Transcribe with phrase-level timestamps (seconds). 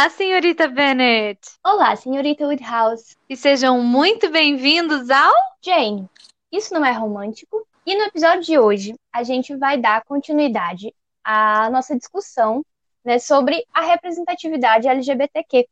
[0.00, 1.38] Olá, senhorita Bennett.
[1.62, 3.14] Olá, senhorita Woodhouse.
[3.28, 5.30] E sejam muito bem-vindos ao
[5.62, 6.08] Jane.
[6.50, 7.66] Isso não é romântico?
[7.84, 12.64] E no episódio de hoje, a gente vai dar continuidade à nossa discussão
[13.04, 15.68] né, sobre a representatividade LGBTQ,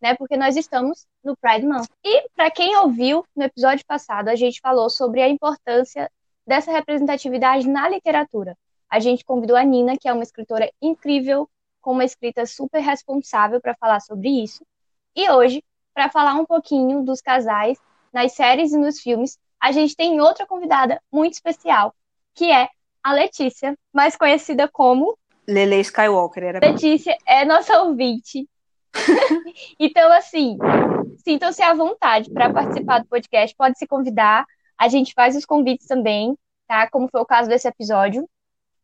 [0.00, 0.14] né?
[0.14, 1.88] Porque nós estamos no Pride Month.
[2.04, 6.08] E para quem ouviu no episódio passado, a gente falou sobre a importância
[6.46, 8.56] dessa representatividade na literatura.
[8.88, 11.50] A gente convidou a Nina, que é uma escritora incrível,
[11.82, 14.64] com uma escrita super responsável para falar sobre isso.
[15.14, 17.76] E hoje, para falar um pouquinho dos casais
[18.12, 21.94] nas séries e nos filmes, a gente tem outra convidada muito especial,
[22.34, 22.68] que é
[23.02, 26.42] a Letícia, mais conhecida como Lele Skywalker.
[26.42, 26.60] Era...
[26.60, 28.48] Letícia é nossa ouvinte.
[29.78, 30.56] então, assim,
[31.18, 34.46] sintam-se à vontade para participar do podcast, pode se convidar.
[34.78, 36.36] A gente faz os convites também,
[36.68, 36.88] tá?
[36.90, 38.28] Como foi o caso desse episódio.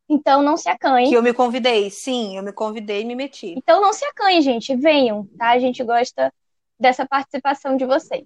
[0.09, 1.11] Então não se acanhem.
[1.11, 3.55] Que eu me convidei, sim, eu me convidei e me meti.
[3.56, 5.50] Então não se acanhem, gente, venham, tá?
[5.50, 6.33] A gente gosta
[6.78, 8.25] dessa participação de vocês.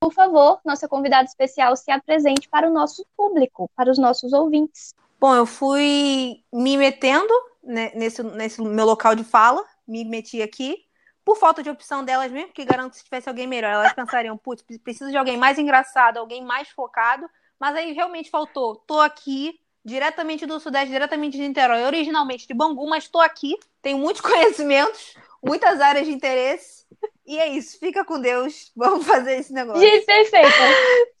[0.00, 4.94] Por favor, nossa convidada especial se apresente para o nosso público, para os nossos ouvintes.
[5.20, 7.32] Bom, eu fui me metendo
[7.62, 10.76] né, nesse, nesse meu local de fala, me meti aqui,
[11.24, 14.38] por falta de opção delas mesmo, porque garanto que se tivesse alguém melhor, elas pensariam,
[14.38, 18.76] putz, preciso de alguém mais engraçado, alguém mais focado, mas aí realmente faltou.
[18.76, 23.98] Tô aqui, diretamente do Sudeste, diretamente de Niterói, originalmente de Bangu, mas estou aqui, tenho
[23.98, 26.86] muitos conhecimentos, muitas áreas de interesse.
[27.26, 29.80] E é isso, fica com Deus, vamos fazer esse negócio.
[29.80, 30.48] Gente, perfeita.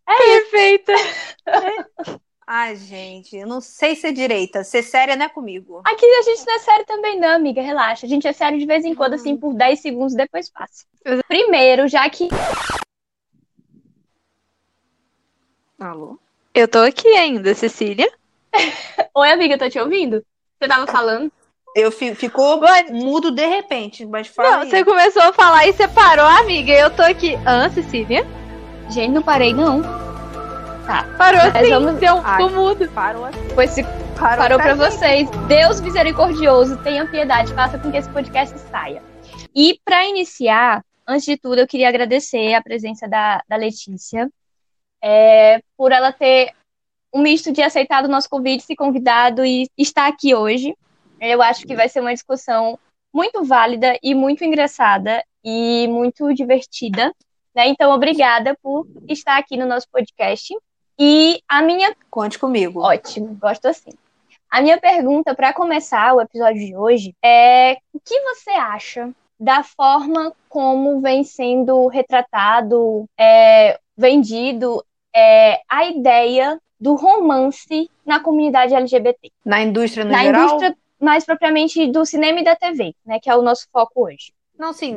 [0.08, 0.92] É perfeita.
[2.50, 4.64] Ai, gente, eu não sei ser direita.
[4.64, 5.82] Ser séria não é comigo.
[5.84, 7.60] Aqui a gente não é sério também, não, amiga.
[7.60, 8.06] Relaxa.
[8.06, 10.86] A gente é sério de vez em quando, assim, por 10 segundos, depois passa.
[11.28, 12.30] Primeiro, já que.
[15.78, 16.18] Alô?
[16.54, 18.10] Eu tô aqui ainda, Cecília.
[19.14, 20.24] Oi, amiga, tô te ouvindo?
[20.60, 21.30] Você tava falando?
[21.74, 22.90] Eu fico, ficou mas...
[22.90, 24.50] mudo de repente, mas fala.
[24.50, 24.70] Não, aí.
[24.70, 26.72] você começou a falar e você parou, amiga.
[26.72, 27.38] Eu tô aqui.
[27.44, 28.26] Ah, Cecília?
[28.90, 29.82] Gente, não parei, não.
[30.86, 31.04] Tá.
[31.18, 32.00] Parou assim, vamos...
[32.00, 32.88] deu um mudo.
[32.88, 33.48] Parou assim.
[33.54, 33.82] Pois se
[34.18, 35.28] parou, parou pra, pra vocês.
[35.46, 39.02] Deus misericordioso, tenha piedade, faça com que esse podcast saia.
[39.54, 44.28] E para iniciar, antes de tudo, eu queria agradecer a presença da, da Letícia.
[45.04, 46.52] É, por ela ter
[47.12, 50.74] um misto de aceitado o nosso convite, se convidado e estar aqui hoje.
[51.20, 52.78] Eu acho que vai ser uma discussão
[53.12, 57.12] muito válida e muito engraçada e muito divertida.
[57.54, 57.68] Né?
[57.68, 60.54] Então, obrigada por estar aqui no nosso podcast.
[60.98, 61.94] E a minha.
[62.10, 62.80] Conte comigo.
[62.80, 63.90] Ótimo, gosto assim.
[64.50, 69.62] A minha pergunta para começar o episódio de hoje é: o que você acha da
[69.62, 79.32] forma como vem sendo retratado, é, vendido é, a ideia do romance na comunidade LGBT.
[79.44, 80.40] Na indústria no na geral?
[80.40, 84.06] Na indústria, mais propriamente do cinema e da TV, né, que é o nosso foco
[84.06, 84.32] hoje.
[84.58, 84.96] Não, sim,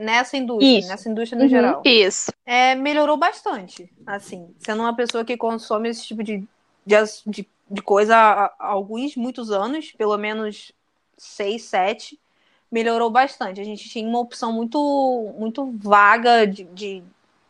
[0.00, 0.88] nessa indústria, Isso.
[0.88, 1.50] nessa indústria no uhum.
[1.50, 1.82] geral.
[1.84, 2.32] Isso.
[2.46, 6.38] É, melhorou bastante, assim, sendo uma pessoa que consome esse tipo de,
[6.86, 6.96] de,
[7.26, 10.72] de, de coisa há, há alguns, muitos anos, pelo menos
[11.18, 12.18] seis, sete,
[12.72, 13.60] melhorou bastante.
[13.60, 17.02] A gente tinha uma opção muito, muito vaga de, de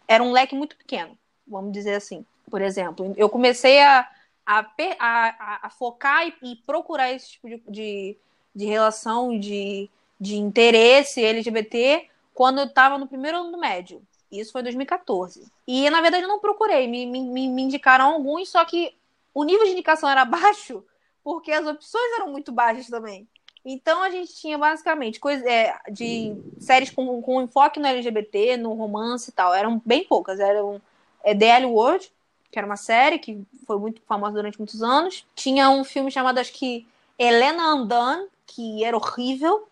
[0.09, 3.13] era um leque muito pequeno, vamos dizer assim por exemplo.
[3.17, 4.09] Eu comecei a,
[4.47, 4.65] a,
[5.01, 8.17] a, a focar e, e, procurar esse tipo de, de,
[8.55, 14.01] de relação, de, de interesse LGBT quando eu estava no primeiro ano do médio.
[14.31, 15.51] Isso foi em 2014.
[15.67, 16.87] E, na verdade, eu não procurei.
[16.87, 18.95] Me, me, me indicaram alguns, só que
[19.35, 20.85] o nível de indicação era baixo
[21.25, 23.27] porque as opções eram muito baixas também.
[23.65, 28.75] Então a gente tinha basicamente coisa, é, de séries com, com enfoque no LGBT, no
[28.75, 29.53] romance e tal.
[29.53, 30.39] Eram bem poucas.
[30.39, 30.81] Eram
[31.25, 32.13] é, The L World,
[32.55, 35.27] que era uma série que foi muito famosa durante muitos anos.
[35.35, 36.87] Tinha um filme chamado, acho que,
[37.19, 39.67] Helena Andan, que era horrível.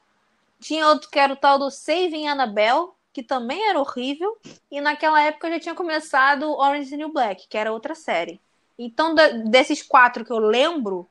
[0.60, 4.36] Tinha outro que era o tal do Saving Annabelle, que também era horrível.
[4.68, 8.40] E naquela época já tinha começado Orange is the New Black, que era outra série.
[8.76, 9.14] Então,
[9.48, 11.08] desses quatro que eu lembro,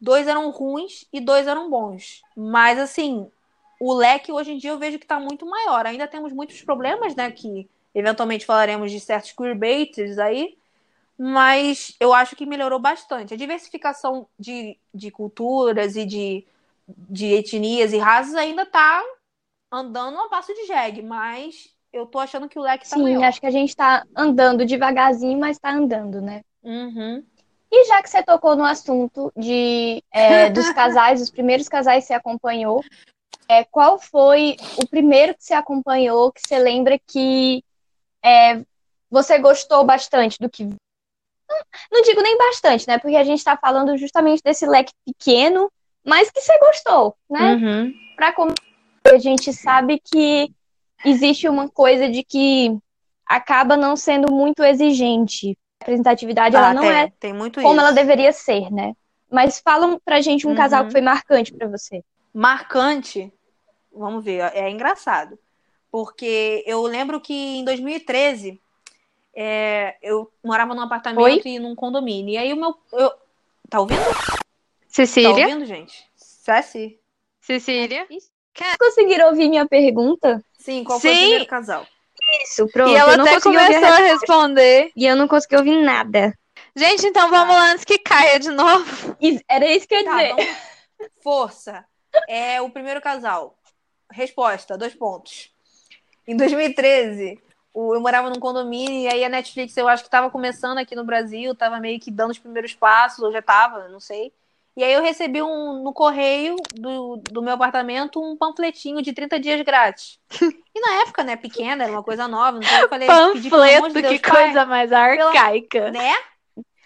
[0.00, 2.22] dois eram ruins e dois eram bons.
[2.34, 3.30] Mas, assim,
[3.78, 5.84] o leque hoje em dia eu vejo que está muito maior.
[5.84, 7.30] Ainda temos muitos problemas, né?
[7.30, 10.58] Que eventualmente falaremos de certos queerbaiters aí
[11.22, 13.34] mas eu acho que melhorou bastante.
[13.34, 16.46] A diversificação de, de culturas e de,
[16.88, 19.04] de etnias e raças ainda está
[19.70, 23.24] andando a passo de jegue, mas eu tô achando que o leque tá Sim, maior.
[23.24, 26.40] acho que a gente tá andando devagarzinho, mas tá andando, né?
[26.62, 27.22] Uhum.
[27.70, 32.08] E já que você tocou no assunto de, é, dos casais, os primeiros casais que
[32.08, 32.82] você acompanhou,
[33.46, 37.62] é, qual foi o primeiro que você acompanhou que você lembra que
[38.24, 38.64] é,
[39.10, 40.66] você gostou bastante do que
[41.90, 42.98] não digo nem bastante, né?
[42.98, 45.70] Porque a gente está falando justamente desse leque pequeno,
[46.04, 47.54] mas que você gostou, né?
[47.54, 47.94] Uhum.
[48.16, 48.56] Para começar,
[49.06, 50.52] a gente sabe que
[51.04, 52.76] existe uma coisa de que
[53.26, 55.56] acaba não sendo muito exigente.
[55.80, 57.80] A representatividade ela Ah, não tem, é tem muito como isso.
[57.80, 58.92] ela deveria ser, né?
[59.30, 60.86] Mas fala pra gente um casal Uhum.
[60.86, 62.02] que foi marcante pra você.
[62.34, 63.32] Marcante,
[63.92, 65.38] vamos ver, é engraçado.
[65.90, 68.60] Porque eu lembro que em 2013
[69.34, 71.42] é, eu morava num apartamento Oi?
[71.44, 72.32] e num condomínio.
[72.34, 72.74] E aí o meu.
[72.92, 73.12] Eu...
[73.68, 74.00] Tá ouvindo?
[74.02, 74.42] Tá
[74.88, 75.30] Cecília?
[75.30, 76.04] ouvindo, gente?
[76.16, 76.98] Ceci?
[77.40, 78.06] Cecília?
[78.78, 80.44] Conseguiram ouvir minha pergunta?
[80.58, 81.20] Sim, qual foi o Sim.
[81.20, 81.86] primeiro casal?
[82.42, 82.90] Isso, pronto.
[82.90, 84.92] e ela eu não até começou a a responder.
[84.94, 86.36] E eu não consegui ouvir nada.
[86.76, 89.16] Gente, então vamos lá antes que caia de novo.
[89.48, 90.28] Era isso que eu ia Tá, dizer.
[90.34, 90.56] vamos...
[91.22, 91.84] Força.
[92.28, 93.56] É o primeiro casal.
[94.10, 95.50] Resposta, dois pontos.
[96.26, 97.49] Em 2013, o-
[97.94, 101.04] eu morava num condomínio e aí a Netflix eu acho que estava começando aqui no
[101.04, 104.32] Brasil, estava meio que dando os primeiros passos, ou já estava, não sei.
[104.76, 109.38] E aí eu recebi um, no correio do, do meu apartamento um panfletinho de 30
[109.40, 110.18] dias grátis.
[110.72, 114.20] E na época, né, pequena, era uma coisa nova, então eu falei, Panfleto, de Deus,
[114.20, 115.90] que pai, coisa mais arcaica.
[115.90, 116.14] né?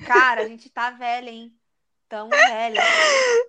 [0.07, 1.53] Cara, a gente tá velha, hein?
[2.09, 2.81] Tamo velha.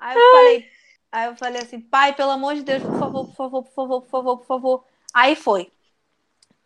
[0.01, 0.69] Aí eu falei,
[1.11, 4.01] aí eu falei assim, pai, pelo amor de Deus, por favor, por favor, por favor,
[4.01, 4.85] por favor, por favor.
[5.13, 5.71] Aí foi.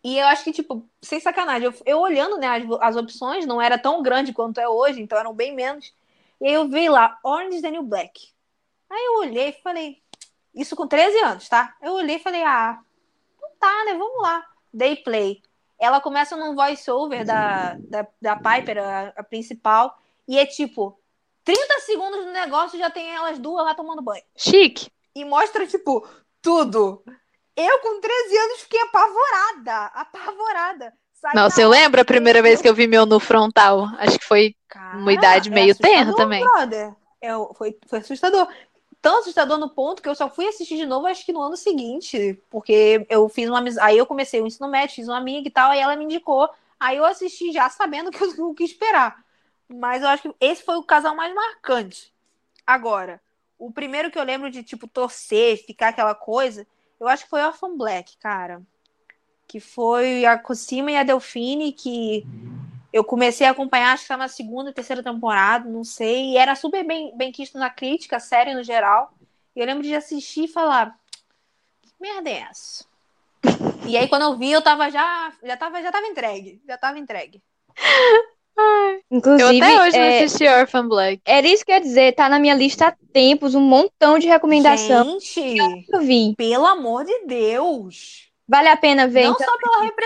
[0.02, 3.60] E eu acho que, tipo, sem sacanagem, eu, eu olhando, né, as, as opções, não
[3.60, 5.92] era tão grande quanto é hoje, então eram bem menos.
[6.40, 8.28] E aí eu vi lá, Orange is the New Black.
[8.88, 10.02] Aí eu olhei e falei,
[10.54, 11.76] isso com 13 anos, tá?
[11.82, 12.80] Eu olhei e falei, ah,
[13.36, 14.44] então tá, né, vamos lá.
[14.72, 15.42] Dei play.
[15.78, 20.98] Ela começa num voice-over da, da, da Piper, a, a principal, e é tipo,
[21.44, 24.22] 30 segundos do negócio já tem elas duas lá tomando banho.
[24.36, 24.90] Chique.
[25.14, 26.06] E mostra, tipo,
[26.40, 27.02] tudo.
[27.56, 29.86] Eu, com 13 anos, fiquei apavorada.
[29.94, 30.94] Apavorada.
[31.14, 33.86] Saí Nossa, eu lembro a primeira vez que eu vi meu nu frontal.
[33.98, 36.44] Acho que foi Cara, uma idade é meio tenra assustador, também.
[36.44, 36.94] brother.
[37.20, 38.48] É, foi, foi assustador.
[39.02, 41.56] Tão assustador no ponto que eu só fui assistir de novo, acho que no ano
[41.56, 42.42] seguinte.
[42.48, 43.86] Porque eu fiz uma amizade.
[43.86, 46.48] Aí eu comecei o ensino médio, fiz uma amiga e tal, aí ela me indicou.
[46.78, 49.22] Aí eu assisti já sabendo que eu, o que esperar.
[49.68, 52.12] Mas eu acho que esse foi o casal mais marcante.
[52.66, 53.20] Agora,
[53.58, 56.66] o primeiro que eu lembro de, tipo, torcer, ficar aquela coisa,
[57.00, 58.62] eu acho que foi Orphan Black, cara.
[59.48, 62.24] Que foi a Cosima e a Delfine, que
[62.92, 66.32] eu comecei a acompanhar, acho que tá na segunda, terceira temporada, não sei.
[66.32, 69.12] E era super bem, bem quisto na crítica, série no geral.
[69.56, 70.96] E eu lembro de assistir e falar:
[71.82, 72.84] que merda é essa?
[73.86, 75.32] e aí, quando eu vi, eu tava já.
[75.42, 76.60] Já tava, já tava entregue.
[76.66, 77.42] Já tava entregue.
[79.10, 81.20] Eu Inclusive, até hoje é, não assisti Orphan Black.
[81.24, 82.14] era isso que eu ia dizer.
[82.14, 86.34] Tá na minha lista há tempos, um montão de recomendação Gente, que eu vi.
[86.36, 88.30] pelo amor de Deus.
[88.48, 89.46] Vale a pena ver, não então.
[89.46, 90.04] só pela repre...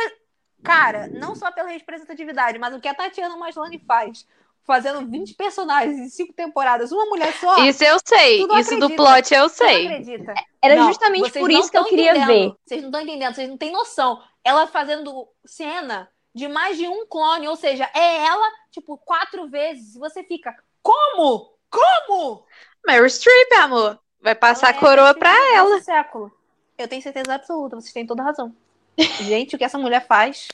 [0.62, 4.26] Cara, não só pela representatividade, mas o que a Tatiana Maslany faz.
[4.66, 7.62] Fazendo 20 personagens em 5 temporadas, uma mulher só.
[7.66, 8.46] Isso eu sei.
[8.46, 8.96] não Isso do acredita.
[9.02, 9.86] plot eu Você não sei.
[9.86, 10.34] acredita?
[10.62, 12.26] Era Não, justamente por não isso que eu queria entendendo.
[12.26, 12.54] ver.
[12.64, 14.18] Vocês não estão entendendo, vocês não têm noção.
[14.42, 19.94] Ela fazendo cena de mais de um clone, ou seja, é ela, tipo, quatro vezes.
[19.94, 21.54] Você fica, como?
[21.70, 22.44] Como?
[22.86, 23.98] Meryl Streep, amor.
[24.20, 25.81] Vai passar Ela a é coroa a pra ela.
[25.81, 26.32] século.
[26.76, 28.54] Eu tenho certeza absoluta, vocês têm toda razão.
[29.20, 30.48] Gente, o que essa mulher faz?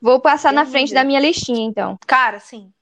[0.00, 1.98] Vou passar na frente da minha listinha, então.
[2.06, 2.72] Cara, sim.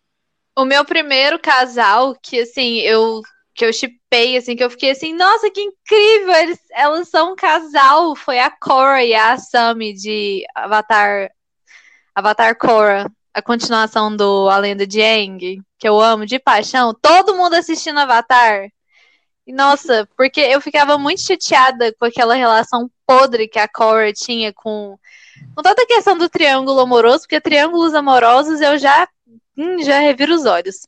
[0.57, 3.23] O meu primeiro casal, que assim, eu
[3.55, 6.35] que eu shippei, assim, que eu fiquei assim, nossa, que incrível!
[6.35, 8.17] Eles, elas são um casal.
[8.17, 11.31] Foi a Korra e a Asami de Avatar,
[12.15, 16.95] Avatar Korra, a continuação do A Lenda de Aang, que eu amo de paixão.
[16.95, 18.69] Todo mundo assistindo Avatar.
[19.45, 24.53] E nossa, porque eu ficava muito chateada com aquela relação podre que a Korra tinha
[24.53, 24.97] com,
[25.55, 29.09] com toda a questão do triângulo amoroso, porque triângulos amorosos eu já
[29.59, 30.87] hum, já reviro os olhos.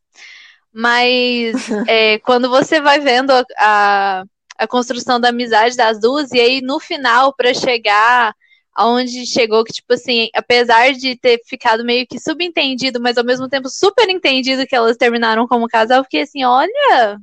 [0.72, 1.56] Mas
[1.88, 4.24] é, quando você vai vendo a, a,
[4.58, 8.32] a construção da amizade das duas, e aí no final, pra chegar
[8.76, 13.48] aonde chegou, que tipo assim, apesar de ter ficado meio que subentendido, mas ao mesmo
[13.48, 17.18] tempo super entendido que elas terminaram como casal, eu fiquei assim, olha,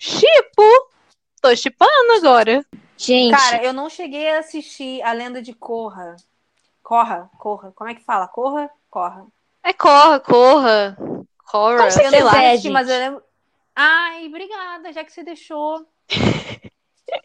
[0.00, 0.62] chipo,
[1.42, 2.64] tô chipando agora.
[2.96, 6.16] Gente, Cara, eu não cheguei a assistir A Lenda de Korra.
[6.82, 7.72] Corra, Corra.
[7.72, 8.26] Como é que fala?
[8.26, 8.70] Corra?
[8.90, 9.26] Corra.
[9.62, 10.96] É corra, corra,
[11.50, 12.50] corra, Como você Eu sei não lá.
[12.50, 13.22] assisti, mas eu lembro.
[13.76, 15.86] Ai, obrigada, já que você deixou.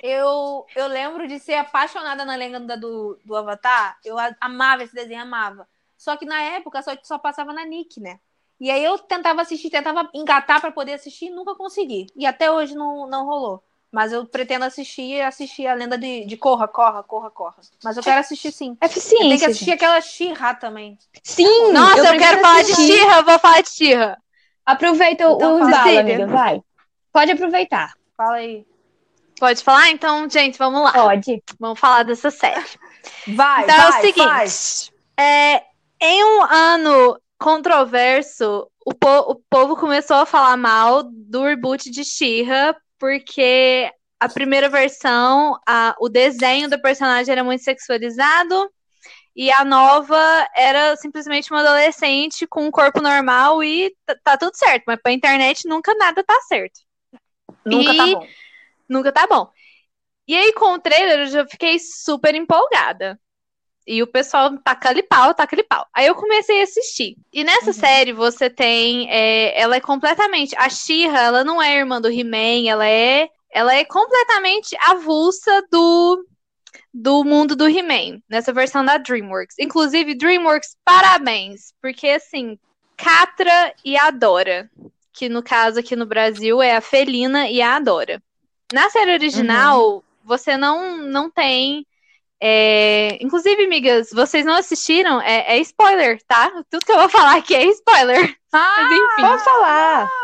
[0.01, 3.97] eu, eu lembro de ser apaixonada na lenda do, do Avatar.
[4.03, 5.67] Eu amava esse desenho, amava.
[5.97, 8.19] Só que na época só, só passava na Nick, né?
[8.59, 12.07] E aí eu tentava assistir, tentava engatar pra poder assistir e nunca consegui.
[12.15, 13.63] E até hoje não, não rolou.
[13.91, 17.55] Mas eu pretendo assistir assistir a lenda de, de Corra, Corra, Corra, Corra.
[17.83, 18.77] Mas eu quero assistir sim.
[18.81, 19.47] Eu tenho que eficiência.
[19.47, 19.73] assistir gente.
[19.75, 20.97] aquela She-Ra também.
[21.23, 24.17] Sim, Nossa, eu, preciso quero falar de eu vou falar de Shira.
[24.65, 26.61] Aproveita Então o embalo, amiga, vai.
[27.11, 27.93] Pode aproveitar.
[28.15, 28.68] Fala aí.
[29.39, 29.89] Pode falar?
[29.89, 30.91] Então, gente, vamos lá.
[30.91, 31.41] Pode.
[31.59, 32.65] Vamos falar dessa série.
[33.27, 34.91] Vai, Então vai, é o seguinte: faz.
[35.17, 35.63] é,
[36.01, 42.03] em um ano controverso, o, po- o povo começou a falar mal do reboot de
[42.03, 48.69] She-Ra, porque a primeira versão, a- o desenho do personagem era muito sexualizado.
[49.35, 50.17] E a nova
[50.53, 55.13] era simplesmente uma adolescente com um corpo normal e tá, tá tudo certo, mas pra
[55.13, 56.81] internet nunca nada tá certo.
[57.65, 58.27] Nunca tá E- bom.
[58.89, 59.49] Nunca tá bom.
[60.27, 63.19] E aí, com o trailer, eu já fiquei super empolgada.
[63.87, 65.85] E o pessoal taca-lhe pau, taca-lhe pau.
[65.93, 67.17] Aí eu comecei a assistir.
[67.33, 67.73] E nessa Uhum.
[67.73, 69.09] série, você tem.
[69.09, 70.55] é, ela é completamente.
[70.57, 73.27] A She-Ra, ela não é irmã do He-Man, ela é.
[73.51, 76.23] Ela é completamente avulsa do,
[76.93, 79.55] do mundo do He-Man, nessa versão da DreamWorks.
[79.59, 81.73] Inclusive, DreamWorks, parabéns!
[81.81, 82.59] Porque, assim,
[82.95, 84.69] Catra e Adora,
[85.11, 88.21] que no caso aqui no Brasil é a Felina e a Adora.
[88.73, 91.85] Na série original, você não, não tem.
[92.39, 95.19] é, Inclusive, amigas, vocês não assistiram?
[95.21, 96.51] É, é spoiler, tá?
[96.69, 98.37] Tudo que eu vou falar aqui é spoiler.
[98.51, 99.21] Ah, Mas enfim.
[99.21, 100.09] Pode falar.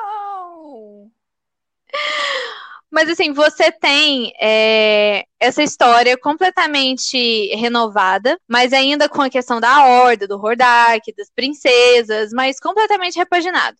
[2.90, 9.86] Mas assim, você tem é, essa história completamente renovada, mas ainda com a questão da
[9.86, 13.78] Horda, do Hordak, das princesas, mas completamente repaginado.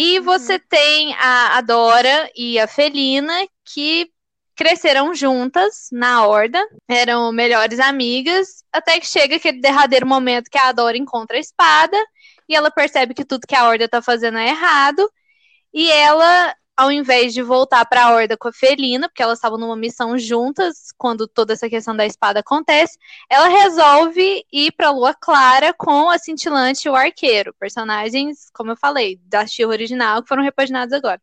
[0.00, 4.08] E você tem a, a Dora e a Felina, que
[4.54, 10.70] cresceram juntas na Horda, eram melhores amigas, até que chega aquele derradeiro momento que a
[10.70, 11.96] Dora encontra a espada,
[12.48, 15.04] e ela percebe que tudo que a Horda tá fazendo é errado,
[15.74, 19.58] e ela ao invés de voltar para a Horda com a Felina, porque elas estavam
[19.58, 22.96] numa missão juntas quando toda essa questão da espada acontece,
[23.28, 28.76] ela resolve ir para Lua Clara com a Cintilante e o Arqueiro, personagens, como eu
[28.76, 31.20] falei, da She-Ra original que foram repaginados agora.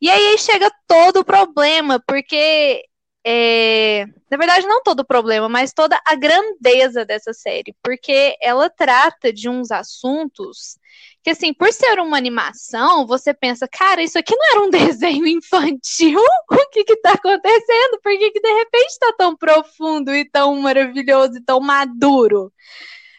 [0.00, 2.84] E aí chega todo o problema, porque
[3.30, 8.70] é, na verdade não todo o problema, mas toda a grandeza dessa série, porque ela
[8.70, 10.78] trata de uns assuntos
[11.22, 15.26] que assim, por ser uma animação, você pensa, cara, isso aqui não era um desenho
[15.26, 16.18] infantil?
[16.50, 18.00] O que que tá acontecendo?
[18.02, 22.50] Por que que de repente tá tão profundo e tão maravilhoso e tão maduro?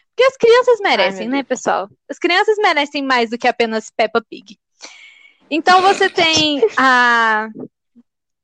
[0.08, 1.88] Porque as crianças merecem, meu né, pessoal?
[2.08, 4.58] As crianças merecem mais do que apenas Peppa Pig.
[5.48, 7.48] Então você tem a,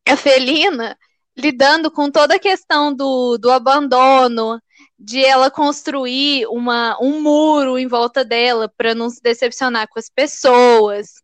[0.07, 0.97] a Felina
[1.37, 4.61] lidando com toda a questão do, do abandono,
[4.99, 10.09] de ela construir uma, um muro em volta dela para não se decepcionar com as
[10.09, 11.15] pessoas.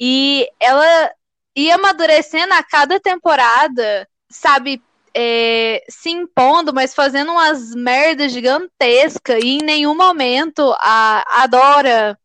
[0.00, 1.10] E ela
[1.56, 4.80] ia amadurecendo a cada temporada, sabe,
[5.12, 9.42] é, se impondo, mas fazendo umas merdas gigantescas.
[9.42, 12.18] E em nenhum momento a, a Dora.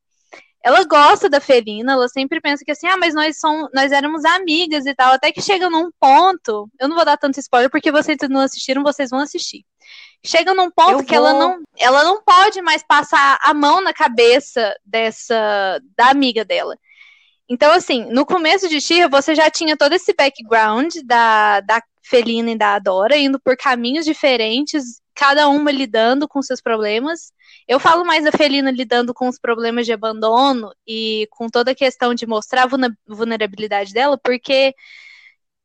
[0.64, 4.24] Ela gosta da Felina, ela sempre pensa que assim, ah, mas nós, somos, nós éramos
[4.24, 5.14] amigas e tal.
[5.14, 6.70] Até que chega num ponto.
[6.80, 9.66] Eu não vou dar tanto spoiler, porque vocês não assistiram, vocês vão assistir
[10.26, 11.40] chega num ponto Eu que ela vou.
[11.40, 16.78] não, ela não pode mais passar a mão na cabeça dessa da amiga dela.
[17.50, 22.52] Então, assim, no começo de Shira, você já tinha todo esse background da, da Felina
[22.52, 27.34] e da Adora, indo por caminhos diferentes, cada uma lidando com seus problemas.
[27.68, 31.76] Eu falo mais da Felina lidando com os problemas de abandono e com toda a
[31.76, 34.74] questão de mostrar a vulnerabilidade dela, porque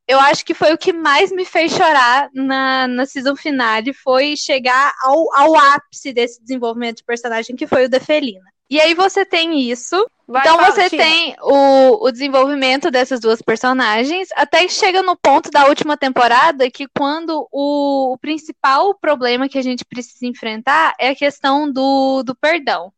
[0.07, 4.37] eu acho que foi o que mais me fez chorar na, na season finale, foi
[4.37, 8.51] chegar ao, ao ápice desse desenvolvimento de personagem, que foi o da Felina.
[8.71, 9.97] E aí você tem isso,
[10.27, 15.17] Vai, então fala, você tem o, o desenvolvimento dessas duas personagens, até que chega no
[15.17, 20.95] ponto da última temporada que quando o, o principal problema que a gente precisa enfrentar
[21.01, 22.93] é a questão do, do perdão.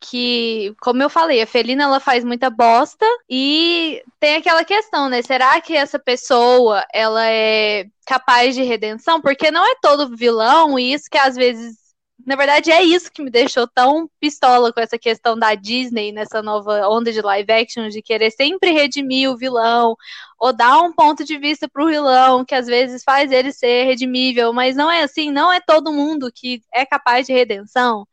[0.00, 5.22] Que, como eu falei, a Felina ela faz muita bosta e tem aquela questão, né?
[5.22, 9.20] Será que essa pessoa ela é capaz de redenção?
[9.20, 11.87] Porque não é todo vilão e isso que às vezes
[12.26, 16.42] na verdade, é isso que me deixou tão pistola com essa questão da Disney nessa
[16.42, 19.96] nova onda de live action, de querer sempre redimir o vilão,
[20.38, 24.52] ou dar um ponto de vista pro vilão, que às vezes faz ele ser redimível,
[24.52, 28.06] mas não é assim, não é todo mundo que é capaz de redenção.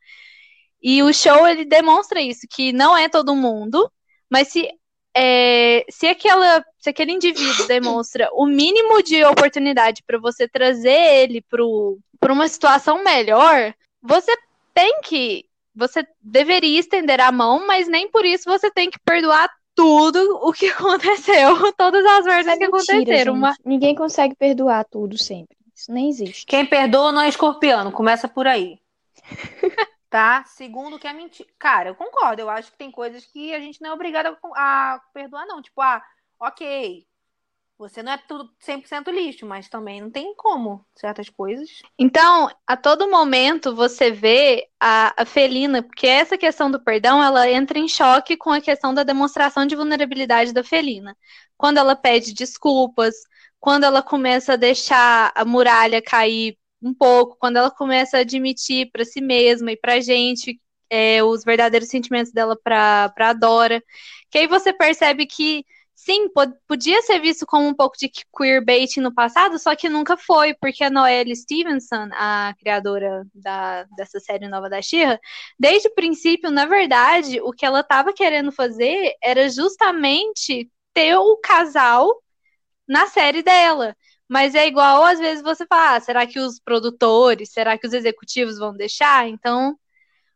[0.82, 3.90] E o show, ele demonstra isso, que não é todo mundo,
[4.30, 4.68] mas se,
[5.14, 11.44] é, se, aquela, se aquele indivíduo demonstra o mínimo de oportunidade para você trazer ele
[11.50, 14.32] para uma situação melhor, você
[14.74, 15.44] tem que.
[15.74, 20.52] Você deveria estender a mão, mas nem por isso você tem que perdoar tudo o
[20.52, 23.34] que aconteceu, todas as merdas É que mentira, aconteceram.
[23.34, 25.56] Uma- Ninguém consegue perdoar tudo sempre.
[25.74, 26.46] Isso nem existe.
[26.46, 28.78] Quem perdoa não é escorpiano, começa por aí.
[30.10, 30.44] tá?
[30.44, 31.48] Segundo que é mentira.
[31.58, 32.40] Cara, eu concordo.
[32.42, 35.62] Eu acho que tem coisas que a gente não é obrigada a a perdoar, não.
[35.62, 36.02] Tipo, ah,
[36.40, 37.05] ok.
[37.78, 41.82] Você não é tudo 100% lixo, mas também não tem como certas coisas.
[41.98, 47.50] Então, a todo momento você vê a, a Felina, porque essa questão do perdão, ela
[47.50, 51.14] entra em choque com a questão da demonstração de vulnerabilidade da Felina.
[51.56, 53.14] Quando ela pede desculpas,
[53.60, 58.90] quando ela começa a deixar a muralha cair um pouco, quando ela começa a admitir
[58.90, 63.82] para si mesma e para a gente é, os verdadeiros sentimentos dela para a Dora,
[64.30, 65.64] que aí você percebe que
[65.96, 66.28] sim,
[66.68, 70.84] podia ser visto como um pouco de queerbaiting no passado, só que nunca foi, porque
[70.84, 75.18] a Noelle Stevenson, a criadora da, dessa série nova da Xirra,
[75.58, 81.36] desde o princípio, na verdade, o que ela estava querendo fazer era justamente ter o
[81.38, 82.22] casal
[82.88, 83.96] na série dela.
[84.28, 87.92] Mas é igual, às vezes, você fala, ah, será que os produtores, será que os
[87.92, 89.28] executivos vão deixar?
[89.28, 89.78] Então.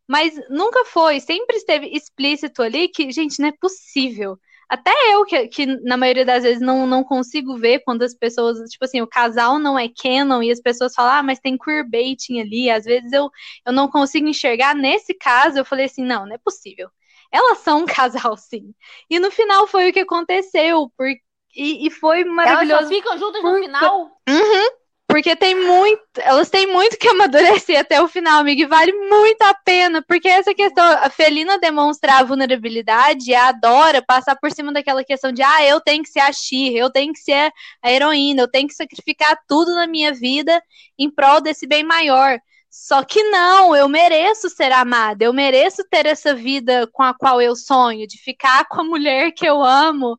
[0.09, 4.39] Mas nunca foi, sempre esteve explícito ali que, gente, não é possível.
[4.71, 8.57] Até eu, que, que na maioria das vezes não, não consigo ver quando as pessoas,
[8.71, 12.41] tipo assim, o casal não é canon e as pessoas falam, ah, mas tem queerbaiting
[12.41, 12.71] ali.
[12.71, 13.29] Às vezes eu,
[13.67, 14.77] eu não consigo enxergar.
[14.77, 16.89] Nesse caso, eu falei assim, não, não é possível.
[17.33, 18.73] Elas são um casal, sim.
[19.11, 21.21] E no final foi o que aconteceu, porque
[21.55, 22.73] e, e foi maravilhoso.
[22.73, 24.05] Elas só ficam juntas no final?
[24.29, 24.80] Uhum.
[25.11, 29.43] Porque tem muito, elas têm muito que amadurecer até o final, amiga, e vale muito
[29.43, 34.73] a pena, porque essa questão, a Felina demonstrar a vulnerabilidade, a Dora passar por cima
[34.73, 37.51] daquela questão de, ah, eu tenho que ser a Xir, eu tenho que ser
[37.83, 40.63] a heroína, eu tenho que sacrificar tudo na minha vida
[40.97, 42.39] em prol desse bem maior.
[42.71, 47.43] Só que não, eu mereço ser amada, eu mereço ter essa vida com a qual
[47.43, 50.17] eu sonho, de ficar com a mulher que eu amo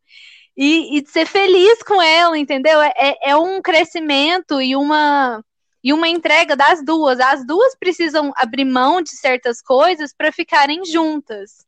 [0.55, 2.81] e, e de ser feliz com ela, entendeu?
[2.81, 5.43] É, é, é um crescimento e uma
[5.83, 7.19] e uma entrega das duas.
[7.19, 11.65] As duas precisam abrir mão de certas coisas para ficarem juntas.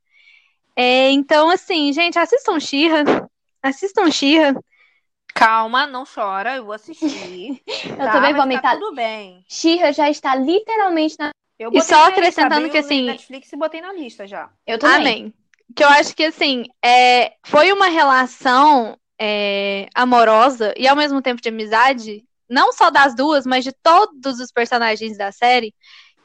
[0.76, 3.04] É, então, assim, gente, assistam Xirra.
[3.62, 4.54] Assistam Xirra.
[5.34, 7.60] Calma, não chora, eu vou assistir.
[7.68, 8.62] eu tá, também vou tá aumentar.
[8.62, 9.44] Tá tudo bem.
[9.50, 11.32] Xirra já está literalmente na.
[11.60, 13.06] e só acrescentando que assim.
[13.06, 14.52] Netflix e botei na lista já.
[14.68, 15.22] Eu também.
[15.22, 15.43] Amém
[15.76, 21.42] que eu acho que assim é, foi uma relação é, amorosa e ao mesmo tempo
[21.42, 25.74] de amizade, não só das duas, mas de todos os personagens da série,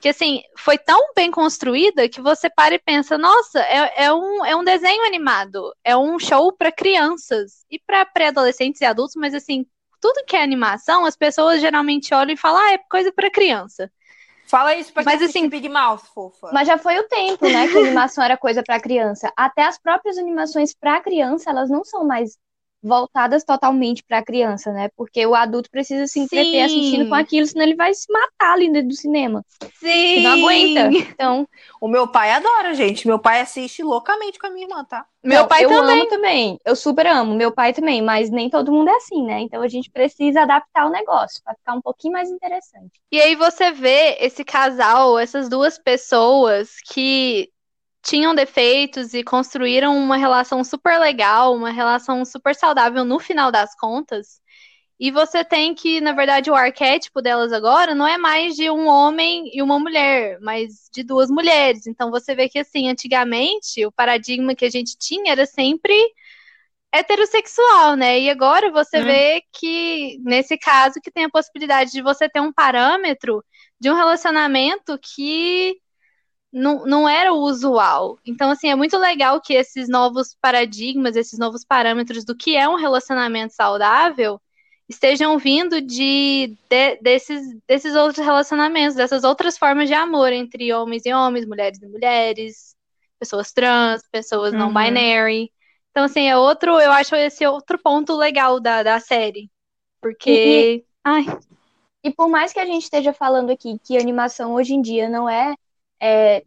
[0.01, 4.45] que assim foi tão bem construída que você para e pensa, nossa, é, é um,
[4.45, 9.35] é um desenho animado, é um show para crianças e para pré-adolescentes e adultos, mas
[9.35, 9.67] assim
[10.01, 13.91] tudo que é animação, as pessoas geralmente olham e falam, ah, é coisa para criança.
[14.49, 16.51] Fala isso pra mas, assim, Big Mouth, fofa.
[16.55, 19.31] Mas já foi o tempo, né, que a animação era coisa para criança.
[19.37, 22.39] Até as próprias animações para criança, elas não são mais
[22.83, 24.89] voltadas totalmente para a criança, né?
[24.97, 28.71] Porque o adulto precisa se entreter assistindo com aquilo, senão ele vai se matar ali
[28.71, 29.45] dentro do cinema.
[29.81, 30.23] Sim.
[30.23, 30.89] não aguenta.
[31.19, 31.49] Então,
[31.81, 33.07] o meu pai adora, gente.
[33.07, 35.05] Meu pai assiste loucamente com a minha irmã, tá?
[35.23, 36.01] Meu pai eu também.
[36.01, 36.59] amo também.
[36.65, 39.41] Eu super amo, meu pai também, mas nem todo mundo é assim, né?
[39.41, 43.01] Então a gente precisa adaptar o negócio para ficar um pouquinho mais interessante.
[43.11, 47.51] E aí você vê esse casal, essas duas pessoas que
[48.09, 53.75] tinham defeitos e construíram uma relação super legal, uma relação super saudável no final das
[53.77, 54.41] contas.
[54.99, 58.89] E você tem que, na verdade, o arquétipo delas agora não é mais de um
[58.89, 61.87] homem e uma mulher, mas de duas mulheres.
[61.87, 65.95] Então você vê que, assim, antigamente, o paradigma que a gente tinha era sempre
[66.93, 68.19] heterossexual, né?
[68.19, 69.05] E agora você hum.
[69.05, 73.45] vê que, nesse caso, que tem a possibilidade de você ter um parâmetro
[73.79, 75.77] de um relacionamento que
[76.53, 78.19] não, não era o usual.
[78.25, 82.69] Então, assim, é muito legal que esses novos paradigmas, esses novos parâmetros do que é
[82.69, 84.41] um relacionamento saudável
[84.89, 91.05] estejam vindo de, de, desses, desses outros relacionamentos, dessas outras formas de amor entre homens
[91.05, 92.75] e homens, mulheres e mulheres,
[93.19, 94.59] pessoas trans, pessoas uhum.
[94.59, 95.53] não binary.
[95.91, 99.51] Então, assim, é outro, eu acho esse outro ponto legal da, da série.
[100.01, 100.31] Porque.
[100.31, 101.25] E, ai.
[102.03, 105.29] e por mais que a gente esteja falando aqui que animação hoje em dia não
[105.29, 105.55] é
[106.01, 106.45] é,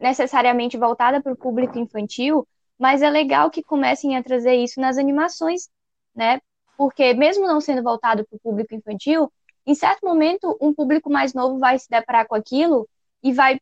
[0.00, 2.46] necessariamente voltada para o público infantil,
[2.78, 5.68] mas é legal que comecem a trazer isso nas animações,
[6.14, 6.40] né?
[6.76, 9.30] Porque mesmo não sendo voltado para o público infantil,
[9.66, 12.88] em certo momento um público mais novo vai se deparar com aquilo
[13.22, 13.60] e vai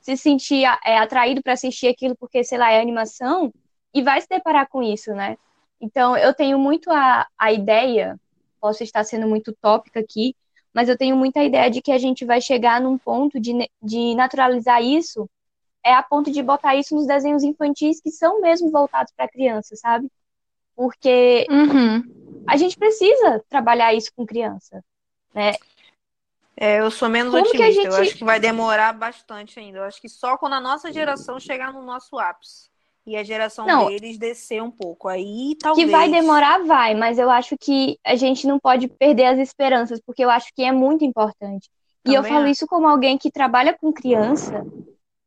[0.00, 3.52] se sentir é, atraído para assistir aquilo porque, sei lá, é animação
[3.92, 5.36] e vai se deparar com isso, né?
[5.80, 8.18] Então, eu tenho muito a, a ideia,
[8.60, 10.36] posso estar sendo muito tópica aqui,
[10.74, 14.14] mas eu tenho muita ideia de que a gente vai chegar num ponto de, de
[14.16, 15.30] naturalizar isso,
[15.84, 19.76] é a ponto de botar isso nos desenhos infantis que são mesmo voltados para criança,
[19.76, 20.10] sabe?
[20.74, 22.42] Porque uhum.
[22.48, 24.82] a gente precisa trabalhar isso com criança,
[25.32, 25.52] né?
[26.56, 27.72] É, eu sou menos Como otimista.
[27.72, 27.86] Gente...
[27.86, 29.78] Eu acho que vai demorar bastante ainda.
[29.78, 32.68] Eu acho que só quando a nossa geração chegar no nosso ápice.
[33.06, 33.86] E a geração Não.
[33.86, 35.08] deles descer um pouco.
[35.08, 35.86] Aí talvez.
[35.86, 40.00] Que vai demorar, vai, mas eu acho que a gente não pode perder as esperanças,
[40.04, 41.68] porque eu acho que é muito importante.
[42.06, 44.64] e eu Também falo isso como alguém que trabalha com criança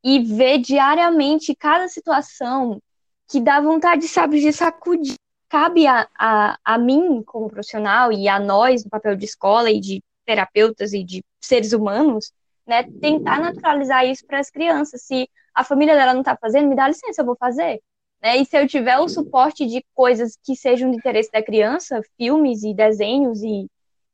[0.03, 2.81] e vê diariamente cada situação
[3.27, 5.15] que dá vontade, sabe, de sacudir.
[5.49, 9.79] Cabe a, a, a mim, como profissional, e a nós, no papel de escola e
[9.79, 12.31] de terapeutas e de seres humanos,
[12.65, 15.01] né, tentar naturalizar isso para as crianças.
[15.03, 17.81] Se a família dela não está fazendo, me dá licença, eu vou fazer.
[18.21, 18.37] Né?
[18.37, 22.61] E se eu tiver o suporte de coisas que sejam de interesse da criança, filmes
[22.61, 23.67] e desenhos e,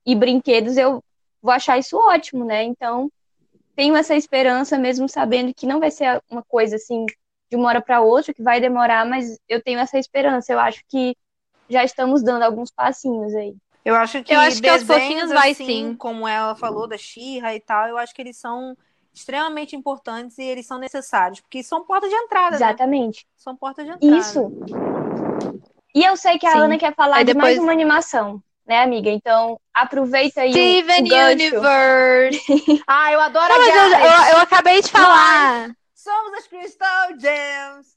[0.05, 1.03] e brinquedos, eu
[1.41, 2.63] vou achar isso ótimo, né?
[2.63, 3.11] Então,
[3.75, 7.05] tenho essa esperança, mesmo sabendo que não vai ser uma coisa assim
[7.51, 10.53] de uma hora para outra, que vai demorar, mas eu tenho essa esperança.
[10.53, 11.13] Eu acho que
[11.69, 13.53] já estamos dando alguns passinhos aí.
[13.83, 15.95] Eu acho que Eu acho que aos pouquinhos vai assim, sim.
[15.95, 18.77] Como ela falou da Xirra e tal, eu acho que eles são
[19.13, 22.65] extremamente importantes e eles são necessários, porque são portas de entrada, né?
[22.65, 23.25] Exatamente.
[23.37, 24.17] São portas de entrada.
[24.17, 24.51] Isso.
[25.95, 26.57] E eu sei que a Sim.
[26.59, 29.09] Ana quer falar Aí de mais depois- uma animação, né, amiga?
[29.11, 31.31] Então, aproveita aí Steven o.
[31.31, 32.41] Universe.
[32.87, 35.69] Ah, eu adoro Não, a eu, eu, eu acabei de falar.
[35.93, 37.93] Somos as Crystal Gems.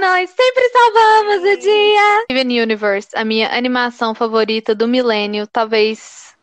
[0.00, 2.22] Nós sempre salvamos o dia.
[2.30, 6.33] Steven Universe, a minha animação favorita do milênio, talvez.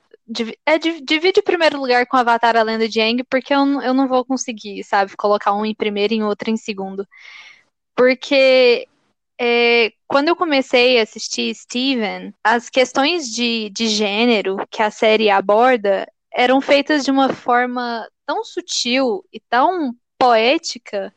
[0.66, 3.94] É, div- divide o primeiro lugar com Avatar A Lenda de Aang, porque eu, eu
[3.94, 7.08] não vou conseguir, sabe, colocar um em primeiro e outro em segundo.
[7.96, 8.88] Porque
[9.40, 15.30] é, quando eu comecei a assistir Steven, as questões de, de gênero que a série
[15.30, 21.14] aborda eram feitas de uma forma tão sutil e tão poética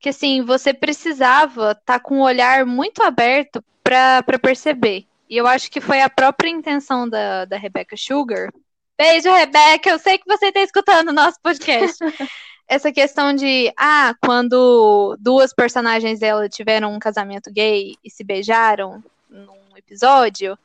[0.00, 5.09] que assim, você precisava estar com o olhar muito aberto para perceber.
[5.30, 8.52] E eu acho que foi a própria intenção da, da Rebecca Sugar.
[8.98, 11.96] Beijo, Rebecca, eu sei que você está escutando o nosso podcast.
[12.66, 19.02] Essa questão de, ah, quando duas personagens dela tiveram um casamento gay e se beijaram
[19.28, 20.58] num episódio,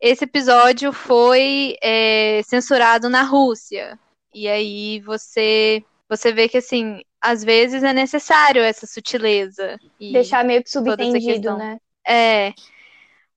[0.00, 3.96] esse episódio foi é, censurado na Rússia.
[4.34, 9.78] E aí você você vê que assim, às vezes é necessário essa sutileza.
[10.00, 11.78] Deixar meio que subentendido, né?
[12.06, 12.52] É.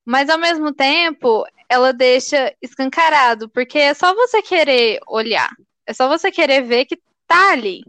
[0.05, 5.49] Mas ao mesmo tempo, ela deixa escancarado, porque é só você querer olhar.
[5.85, 7.83] É só você querer ver que tá ali.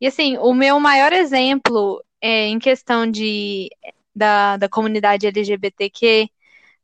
[0.00, 3.70] E assim, o meu maior exemplo é, em questão de
[4.14, 6.28] da, da comunidade LGBTQ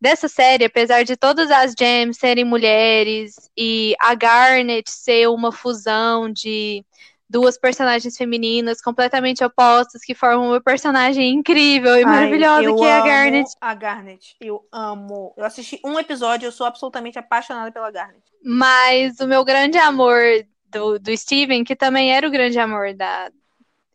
[0.00, 6.30] dessa série, apesar de todas as gems serem mulheres e a Garnet ser uma fusão
[6.32, 6.84] de
[7.30, 12.92] duas personagens femininas completamente opostas que formam uma personagem incrível e Ai, maravilhosa que é
[12.92, 13.50] a Garnet.
[13.60, 14.36] A Garnet.
[14.40, 15.32] Eu amo.
[15.36, 18.20] Eu assisti um episódio, eu sou absolutamente apaixonada pela Garnet.
[18.44, 20.20] Mas o meu grande amor
[20.66, 23.30] do, do Steven, que também era o grande amor da.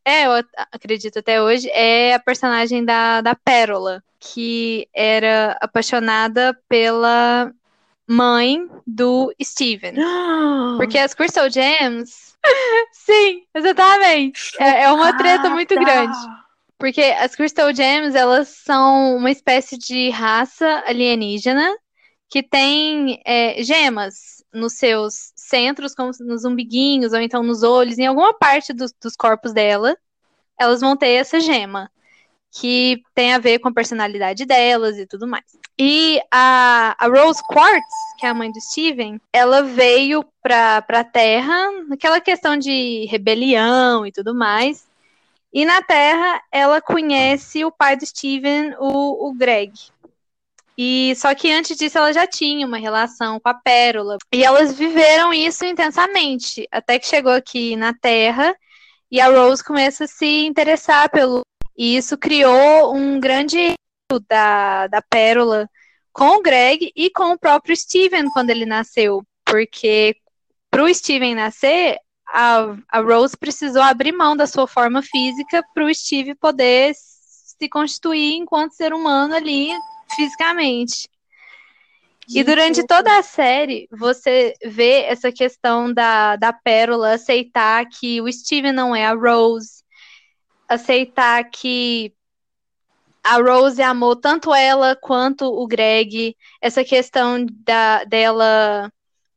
[0.06, 7.52] É, eu acredito até hoje, é a personagem da, da Pérola, que era apaixonada pela
[8.08, 9.96] mãe do Steven.
[10.78, 12.35] Porque as Crystal Gems.
[12.92, 14.56] Sim, exatamente.
[14.60, 16.18] É, é uma treta muito grande.
[16.78, 21.74] Porque as Crystal Gems, elas são uma espécie de raça alienígena
[22.30, 28.08] que tem é, gemas nos seus centros, como nos umbiguinhos, ou então nos olhos, em
[28.08, 29.96] alguma parte dos, dos corpos dela,
[30.60, 31.90] elas vão ter essa gema,
[32.52, 35.46] que tem a ver com a personalidade delas e tudo mais.
[35.78, 41.04] E a, a Rose Quartz, que é a mãe do Steven, ela veio pra, pra
[41.04, 41.54] Terra,
[41.88, 44.88] naquela questão de rebelião e tudo mais,
[45.54, 49.74] e na Terra, ela conhece o pai do Steven, o, o Greg.
[50.76, 54.18] E só que antes disso ela já tinha uma relação com a Pérola.
[54.34, 58.56] E elas viveram isso intensamente, até que chegou aqui na Terra
[59.10, 61.44] e a Rose começa a se interessar pelo.
[61.78, 63.76] E isso criou um grande
[64.28, 65.70] da, da Pérola
[66.16, 69.22] com o Greg e com o próprio Steven quando ele nasceu.
[69.44, 70.16] Porque
[70.72, 75.84] para o Steven nascer, a, a Rose precisou abrir mão da sua forma física para
[75.84, 79.72] o Steve poder se constituir enquanto ser humano ali
[80.16, 81.10] fisicamente.
[82.30, 88.32] E durante toda a série, você vê essa questão da, da Pérola aceitar que o
[88.32, 89.84] Steven não é a Rose,
[90.68, 92.14] aceitar que
[93.26, 98.92] a Rose amou tanto ela quanto o Greg, essa questão da, dela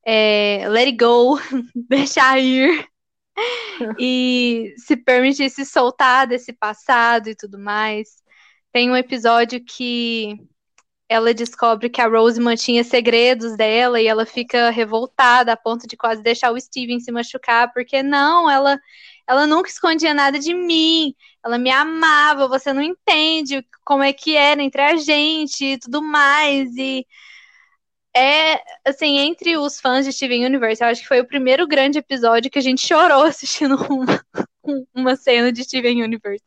[0.04, 1.38] é, let it go,
[1.88, 2.86] deixar ir
[3.98, 8.22] e se permitir se soltar desse passado e tudo mais.
[8.70, 10.36] Tem um episódio que
[11.08, 15.96] ela descobre que a Rose mantinha segredos dela e ela fica revoltada a ponto de
[15.96, 18.78] quase deixar o Steven se machucar, porque não, ela
[19.28, 21.14] ela nunca escondia nada de mim,
[21.44, 26.02] ela me amava, você não entende como é que era entre a gente e tudo
[26.02, 26.74] mais.
[26.76, 27.06] E
[28.16, 31.98] é, assim, entre os fãs de Steven Universe, eu acho que foi o primeiro grande
[31.98, 34.24] episódio que a gente chorou assistindo uma,
[34.94, 36.44] uma cena de Steven Universe.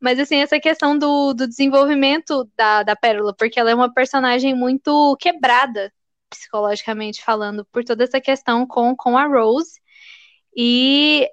[0.00, 4.54] Mas, assim, essa questão do, do desenvolvimento da, da Pérola, porque ela é uma personagem
[4.54, 5.92] muito quebrada,
[6.28, 9.80] psicologicamente falando, por toda essa questão com, com a Rose.
[10.56, 11.28] E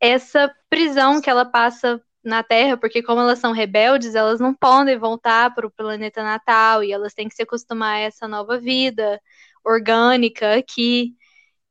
[0.00, 4.98] essa prisão que ela passa na Terra, porque como elas são rebeldes, elas não podem
[4.98, 9.20] voltar para o planeta natal e elas têm que se acostumar a essa nova vida
[9.64, 11.14] orgânica aqui.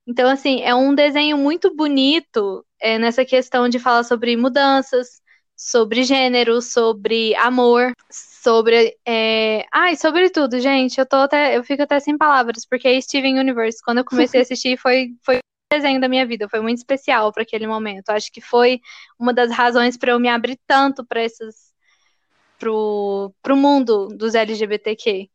[0.07, 5.21] Então, assim, é um desenho muito bonito é, nessa questão de falar sobre mudanças,
[5.55, 8.95] sobre gênero, sobre amor, sobre.
[9.05, 9.65] É...
[9.73, 10.99] Ai, sobre tudo, gente.
[10.99, 11.57] Eu tô até.
[11.57, 15.39] Eu fico até sem palavras, porque Steven Universe, quando eu comecei a assistir, foi, foi
[15.69, 18.09] desenho da minha vida, foi muito especial para aquele momento.
[18.09, 18.79] Acho que foi
[19.19, 21.73] uma das razões para eu me abrir tanto para esses
[22.57, 25.29] pro, pro mundo dos LGBTQ,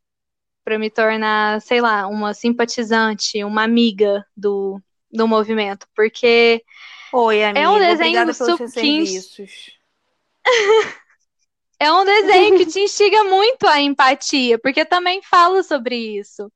[0.64, 6.64] para me tornar, sei lá, uma simpatizante, uma amiga do, do movimento, porque
[7.12, 8.68] Oi, amiga, é um desenho super
[11.79, 16.51] é um desenho que te instiga muito a empatia, porque também fala sobre isso.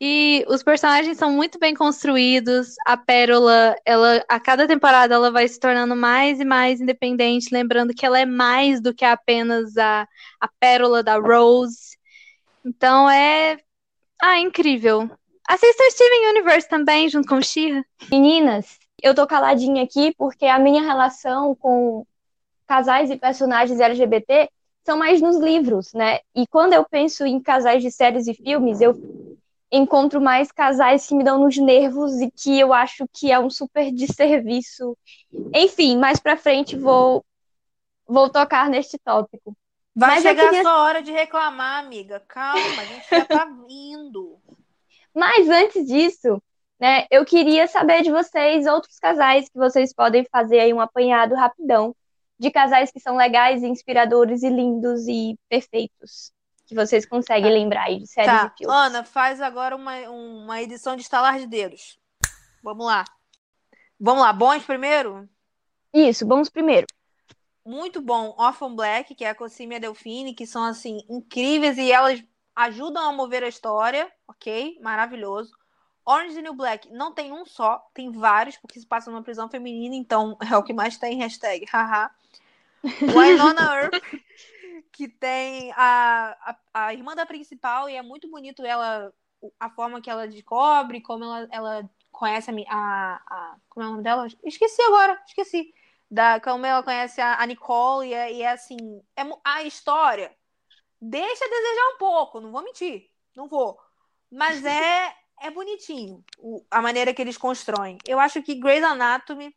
[0.00, 2.74] E os personagens são muito bem construídos.
[2.86, 7.94] A Pérola, ela, a cada temporada, ela vai se tornando mais e mais independente, lembrando
[7.94, 10.06] que ela é mais do que apenas a,
[10.38, 11.96] a Pérola da Rose.
[12.64, 13.56] Então é.
[14.20, 15.10] Ah, incrível.
[15.48, 17.82] Assista Steven Universe também, junto com Shira.
[18.10, 22.04] Meninas, eu tô caladinha aqui porque a minha relação com
[22.66, 24.50] casais e personagens LGBT
[24.84, 26.18] são mais nos livros, né?
[26.34, 28.94] E quando eu penso em casais de séries e filmes, eu
[29.70, 33.50] encontro mais casais que me dão nos nervos e que eu acho que é um
[33.50, 34.96] super desserviço.
[35.54, 37.24] Enfim, mais pra frente vou,
[38.06, 39.56] vou tocar neste tópico.
[39.94, 40.60] Vai Mas chegar queria...
[40.60, 42.20] a sua hora de reclamar, amiga.
[42.20, 44.38] Calma, a gente já tá vindo.
[45.14, 46.42] Mas antes disso,
[46.78, 51.34] né, eu queria saber de vocês outros casais que vocês podem fazer aí um apanhado
[51.34, 51.96] rapidão
[52.38, 56.35] de casais que são legais, inspiradores e lindos e perfeitos
[56.66, 57.56] que vocês conseguem tá.
[57.56, 58.52] lembrar aí de séries tá.
[58.54, 58.76] e filmes.
[58.76, 61.98] Ana, faz agora uma, uma edição de estalar de dedos.
[62.62, 63.04] Vamos lá.
[63.98, 65.28] Vamos lá, bons primeiro?
[65.94, 66.86] Isso, bons primeiro.
[67.64, 68.34] Muito bom.
[68.38, 72.22] Orphan Black, que é a Cossimia Delfine, que são, assim, incríveis e elas
[72.54, 74.78] ajudam a mover a história, ok?
[74.80, 75.52] Maravilhoso.
[76.04, 79.96] Orange New Black não tem um só, tem vários, porque se passa numa prisão feminina,
[79.96, 82.10] então é o que mais tem hashtag, haha.
[83.02, 83.94] Winona Earp,
[84.96, 89.12] que tem a, a, a, irmã da principal, e é muito bonito ela,
[89.60, 93.90] a forma que ela descobre, como ela, ela conhece a, a, a, Como é o
[93.92, 94.26] nome dela?
[94.42, 95.74] Esqueci agora, esqueci.
[96.10, 99.02] Da, como ela conhece a, a Nicole, e é, e é assim.
[99.14, 100.34] É, a história
[100.98, 103.78] deixa a desejar um pouco, não vou mentir, não vou.
[104.30, 107.98] Mas é, é bonitinho o, a maneira que eles constroem.
[108.06, 109.54] Eu acho que Grey's Anatomy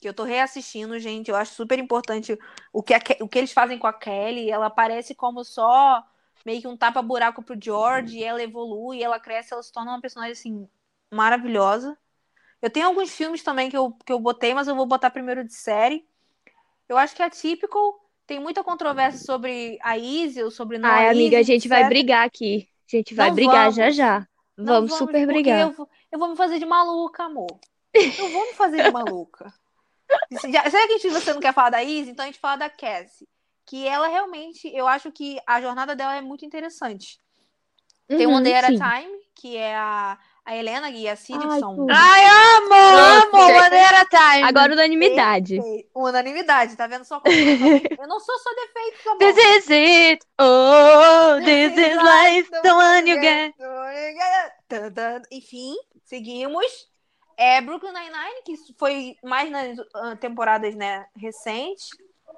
[0.00, 1.30] que eu tô reassistindo, gente.
[1.30, 2.38] Eu acho super importante
[2.72, 4.50] o que, a, o que eles fazem com a Kelly.
[4.50, 6.02] Ela aparece como só
[6.44, 10.00] meio que um tapa-buraco pro George, e ela evolui, ela cresce, ela se torna uma
[10.00, 10.68] personagem, assim,
[11.10, 11.96] maravilhosa.
[12.62, 15.44] Eu tenho alguns filmes também que eu, que eu botei, mas eu vou botar primeiro
[15.44, 16.06] de série.
[16.88, 18.00] Eu acho que é típico.
[18.26, 21.70] Tem muita controvérsia sobre a Izzy ou sobre não Ai, amiga, a gente etc.
[21.70, 22.68] vai brigar aqui.
[22.86, 23.76] A gente vai não brigar vamos.
[23.76, 24.28] já já.
[24.56, 25.60] Vamos, vamos super brigar.
[25.60, 27.58] Eu vou, eu vou me fazer de maluca, amor.
[27.94, 29.52] Eu vou me fazer de maluca.
[30.50, 32.10] Já, será que você não quer falar da Izzy?
[32.10, 33.28] Então a gente fala da Cassie.
[33.66, 37.20] Que ela realmente, eu acho que a jornada dela é muito interessante.
[38.08, 41.38] Tem uhum, One Day at a Time, que é a, a Helena e a Cid,
[41.38, 41.86] que são.
[41.88, 42.24] Ai,
[42.56, 42.74] amo!
[42.74, 43.56] Amo!
[43.56, 44.42] One Day at a Time!
[44.42, 45.60] Agora unanimidade.
[45.94, 50.26] Unanimidade, tá vendo só como eu não sou só defeito, tá This is it!
[50.40, 53.54] Oh, this is life, the one you get.
[55.30, 56.89] Enfim, seguimos.
[57.40, 61.88] É Brooklyn Nine-Nine, que foi mais nas uh, temporadas né, recentes,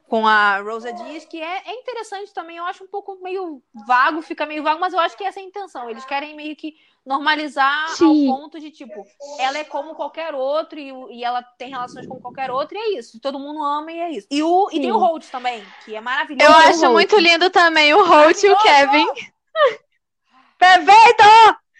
[0.08, 2.58] com a Rosa Dias, que é, é interessante também.
[2.58, 5.42] Eu acho um pouco meio vago, fica meio vago, mas eu acho que essa é
[5.42, 5.90] a intenção.
[5.90, 8.30] Eles querem meio que normalizar Sim.
[8.30, 9.04] ao ponto de, tipo,
[9.40, 12.98] ela é como qualquer outro e, e, ela tem relações com qualquer outro, e é
[12.98, 13.20] isso.
[13.20, 14.28] Todo mundo ama e é isso.
[14.30, 16.48] E, o, e tem o Holt também, que é maravilhoso.
[16.48, 19.06] Eu acho muito lindo também o Holt e o Kevin.
[20.56, 21.24] Perfeito!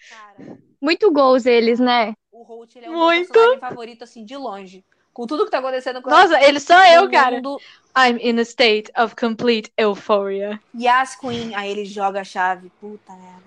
[0.09, 0.57] Cara.
[0.81, 2.13] Muito gols eles, né?
[2.33, 4.83] O Holt ele é o meu personagem favorito, assim, de longe.
[5.13, 7.35] Com tudo que tá acontecendo com Nossa, ele sou no eu, cara.
[7.35, 7.61] mundo.
[7.95, 10.59] I'm in a state of complete euphoria.
[10.75, 12.71] Yas Queen, aí ele joga a chave.
[12.81, 13.43] Puta merda.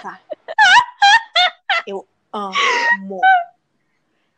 [0.00, 0.20] Tá.
[1.84, 2.54] Eu amo.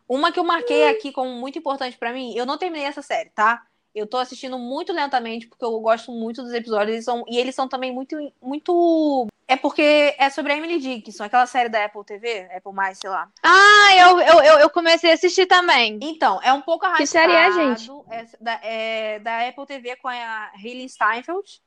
[0.09, 3.31] Uma que eu marquei aqui como muito importante pra mim, eu não terminei essa série,
[3.31, 3.62] tá?
[3.94, 7.55] Eu tô assistindo muito lentamente porque eu gosto muito dos episódios eles são, e eles
[7.55, 12.05] são também muito muito é porque é sobre a Emily Dickinson, aquela série da Apple
[12.05, 13.29] TV, Apple mais, sei lá.
[13.42, 15.98] Ah, eu, eu, eu, eu comecei a assistir também.
[16.00, 17.03] Então, é um pouco arrastado.
[17.03, 17.90] Que série é, gente?
[18.11, 21.61] É da, é da Apple TV com a Hayley Steinfeld.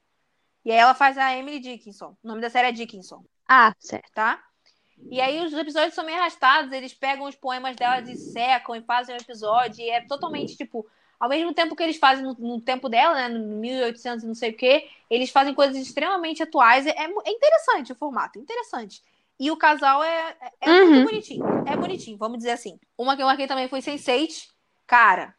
[0.64, 2.16] E aí ela faz a Emily Dickinson.
[2.24, 4.10] O nome da série é Dickinson, Ah, certo.
[4.14, 4.42] tá?
[5.12, 8.82] E aí os episódios são meio arrastados, eles pegam os poemas dela e secam e
[8.82, 9.84] fazem um episódio.
[9.84, 10.88] E é totalmente, tipo,
[11.24, 14.36] ao mesmo tempo que eles fazem no, no tempo dela, né, no 1800 e não
[14.36, 16.86] sei o quê, eles fazem coisas extremamente atuais.
[16.86, 19.02] É, é é interessante o formato, interessante.
[19.40, 20.90] E o casal é, é, é Uhum.
[20.90, 21.46] muito bonitinho.
[21.66, 22.78] É bonitinho, vamos dizer assim.
[22.98, 24.50] Uma que eu marquei também foi Sense8.
[24.86, 25.34] Cara,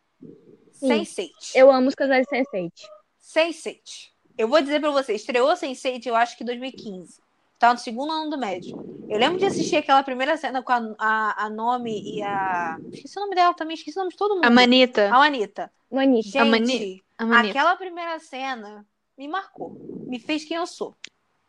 [0.72, 0.88] Sim.
[0.88, 1.28] Sense8.
[1.54, 2.72] Eu amo os casais Sense8.
[3.20, 4.08] Sense8.
[4.38, 7.20] Eu vou dizer pra você, estreou Sense8 eu acho que em 2015.
[7.58, 8.76] Tá no segundo ano do médio.
[9.08, 12.78] Eu lembro de assistir aquela primeira cena com a, a, a Nomi e a...
[12.92, 14.44] Esqueci o nome dela também, esqueci o nome de todo mundo.
[14.44, 15.10] A Manita.
[15.12, 15.70] A Anitta.
[15.90, 16.22] Manita.
[16.28, 17.50] Gente, A Mani- A Manita.
[17.50, 18.84] aquela primeira cena
[19.16, 19.76] me marcou.
[20.06, 20.94] Me fez quem eu sou.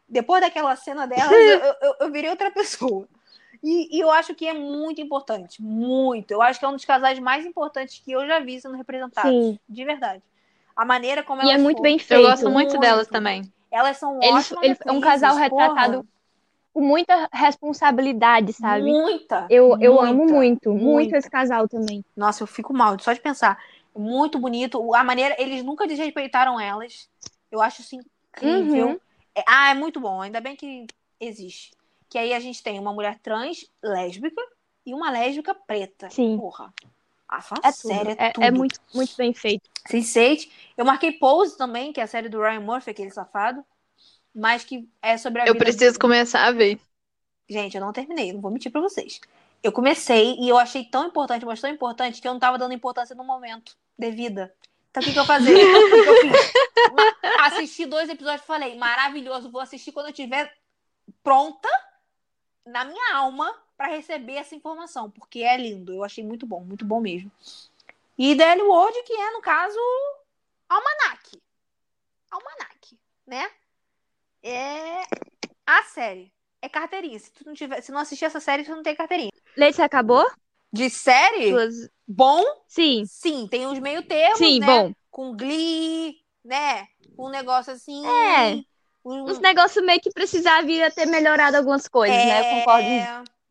[0.07, 3.07] Depois daquela cena dela, eu, eu, eu virei outra pessoa.
[3.63, 5.59] E, e eu acho que é muito importante.
[5.61, 6.29] Muito.
[6.29, 9.31] Eu acho que é um dos casais mais importantes que eu já vi sendo representados.
[9.31, 9.59] Sim.
[9.67, 10.21] De verdade.
[10.75, 12.21] A maneira como E elas é muito bem feito.
[12.21, 12.79] Eu gosto muito Muito.
[12.79, 13.51] delas também.
[13.75, 16.07] Elas são Eles, eles é um casal atrizes, retratado porra.
[16.73, 18.85] com muita responsabilidade, sabe?
[18.85, 19.45] Muita.
[19.49, 21.17] Eu, eu amo muita, muito, muito muita.
[21.17, 22.03] esse casal também.
[22.15, 23.61] Nossa, eu fico mal só de pensar.
[23.93, 24.93] Muito bonito.
[24.95, 25.35] A maneira.
[25.37, 27.09] Eles nunca desrespeitaram elas.
[27.51, 28.87] Eu acho isso incrível.
[28.87, 28.99] Uhum.
[29.35, 30.21] É- ah, é muito bom.
[30.21, 30.87] Ainda bem que
[31.19, 31.71] existe.
[32.09, 34.41] Que aí a gente tem uma mulher trans lésbica
[34.85, 36.09] e uma lésbica preta.
[36.09, 36.37] Sim.
[36.37, 36.73] Porra.
[37.27, 37.87] A É tudo.
[37.87, 38.43] séria É, é tudo.
[38.43, 39.69] é muito, muito bem feito.
[39.89, 40.49] Sense8.
[40.77, 43.63] Eu marquei Pose também, que é a série do Ryan Murphy, aquele safado.
[44.33, 46.79] Mas que é sobre a Eu vida preciso começar a ver.
[47.49, 49.21] Gente, eu não terminei, não vou mentir pra vocês.
[49.63, 52.73] Eu comecei e eu achei tão importante, mas tão importante, que eu não tava dando
[52.73, 54.53] importância no momento devida.
[54.91, 56.53] Então o que, que eu fiz?
[57.41, 60.53] Assisti dois episódios e falei, maravilhoso, vou assistir quando eu estiver
[61.23, 61.69] pronta
[62.65, 65.93] na minha alma pra receber essa informação, porque é lindo.
[65.93, 67.31] Eu achei muito bom, muito bom mesmo.
[68.17, 69.77] E DL World, que é, no caso,
[70.69, 71.41] Almanac.
[72.31, 73.49] Almanac, né?
[74.41, 75.01] É
[75.65, 76.31] a série.
[76.61, 77.19] É carteirinha.
[77.19, 79.31] Se tu não tiver, se não assistir essa série, tu não tem carteirinha.
[79.57, 80.25] Leite, você acabou?
[80.71, 84.65] De série, Suas- bom, Sim, sim, tem uns meio termos, sim, né?
[84.65, 84.93] bom.
[85.09, 86.87] Com Glee, né?
[87.17, 88.05] Um negócio assim.
[88.05, 88.55] É.
[89.05, 92.39] um- Uns negócios meio que precisava vir a ter melhorado algumas coisas, né?
[92.41, 92.87] Eu concordo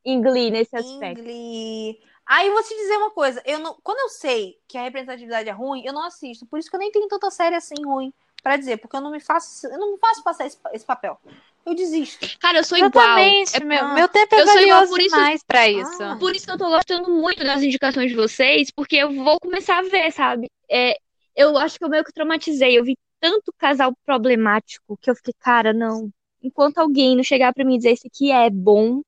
[0.05, 1.23] em- é, em Glee nesse em aspecto.
[1.23, 1.99] Glee.
[2.27, 5.49] Aí eu vou te dizer uma coisa, eu não, quando eu sei que a representatividade
[5.49, 6.47] é ruim, eu não assisto.
[6.47, 8.13] Por isso que eu nem tenho tanta série assim ruim
[8.43, 11.19] pra dizer, porque eu não me faço, eu não me faço passar esse, esse papel.
[11.67, 12.27] Eu desisto.
[12.41, 12.91] Cara, eu sou igual.
[13.19, 13.57] Exatamente.
[13.57, 16.03] É meu, ah, meu tempo é eu sou igual, valioso por isso- demais pra isso.
[16.03, 16.17] Ah.
[16.19, 19.79] Por isso que eu tô gostando muito das indicações de vocês, porque eu vou começar
[19.79, 20.51] a ver, sabe?
[20.71, 20.99] É,
[21.35, 22.79] eu acho que eu meio que traumatizei.
[22.79, 26.11] Eu vi tanto casal problemático que eu fiquei, cara, não.
[26.43, 29.01] Enquanto alguém não chegar pra mim e dizer isso aqui é bom,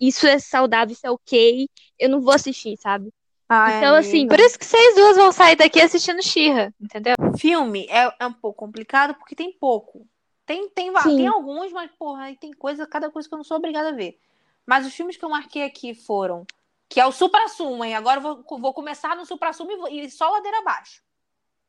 [0.00, 3.12] isso é saudável, isso é ok, eu não vou assistir, sabe?
[3.50, 7.14] Então, assim, Por isso que vocês duas vão sair daqui assistindo Xirra, entendeu?
[7.38, 10.06] Filme é, é um pouco complicado porque tem pouco.
[10.44, 11.16] Tem, tem, Sim.
[11.16, 13.92] tem alguns, mas, porra, aí tem coisa, cada coisa que eu não sou obrigada a
[13.92, 14.18] ver.
[14.66, 16.46] Mas os filmes que eu marquei aqui foram.
[16.90, 17.94] Que é o Supra Sumo, hein?
[17.94, 21.02] Agora eu vou, vou começar no Supra Sumo e, vou- e só ladeira abaixo.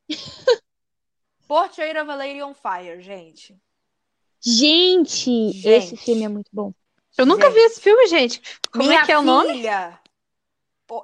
[1.48, 3.56] Portrait of a Lady on Fire, gente.
[4.40, 5.68] gente, Gente.
[5.68, 6.72] esse filme é muito bom.
[7.20, 7.54] Eu nunca Gente.
[7.54, 8.42] vi esse filme, gente.
[8.72, 9.52] Como Minha é que é o nome?
[9.52, 10.00] filha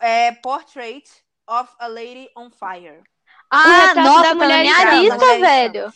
[0.01, 1.05] é Portrait
[1.47, 3.03] of a Lady on Fire.
[3.51, 5.93] Ah, retrato nossa, da tá na minha lista, velho.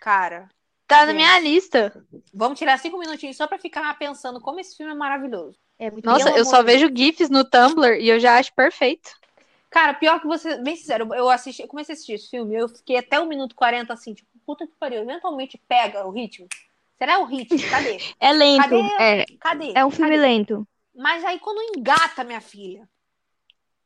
[0.00, 0.48] Cara,
[0.88, 1.16] Tá na Gente.
[1.16, 2.04] minha lista.
[2.32, 5.58] vamos tirar cinco minutinhos só pra ficar pensando como esse filme é maravilhoso.
[5.78, 9.10] É muito Nossa, eu só vejo GIFs no Tumblr e eu já acho perfeito.
[9.70, 12.68] Cara, pior que você, bem sincero, eu assisti, eu comecei a assistir esse filme, eu
[12.70, 16.48] fiquei até o minuto 40 assim, tipo, puta que pariu, eventualmente pega o ritmo.
[16.98, 17.66] Será o ritmo?
[17.68, 17.98] Cadê?
[18.20, 18.82] É lento, Cadê?
[19.00, 19.72] é, Cadê?
[19.74, 20.22] é um filme Cadê?
[20.22, 20.66] lento.
[20.94, 22.88] Mas aí quando engata, minha filha,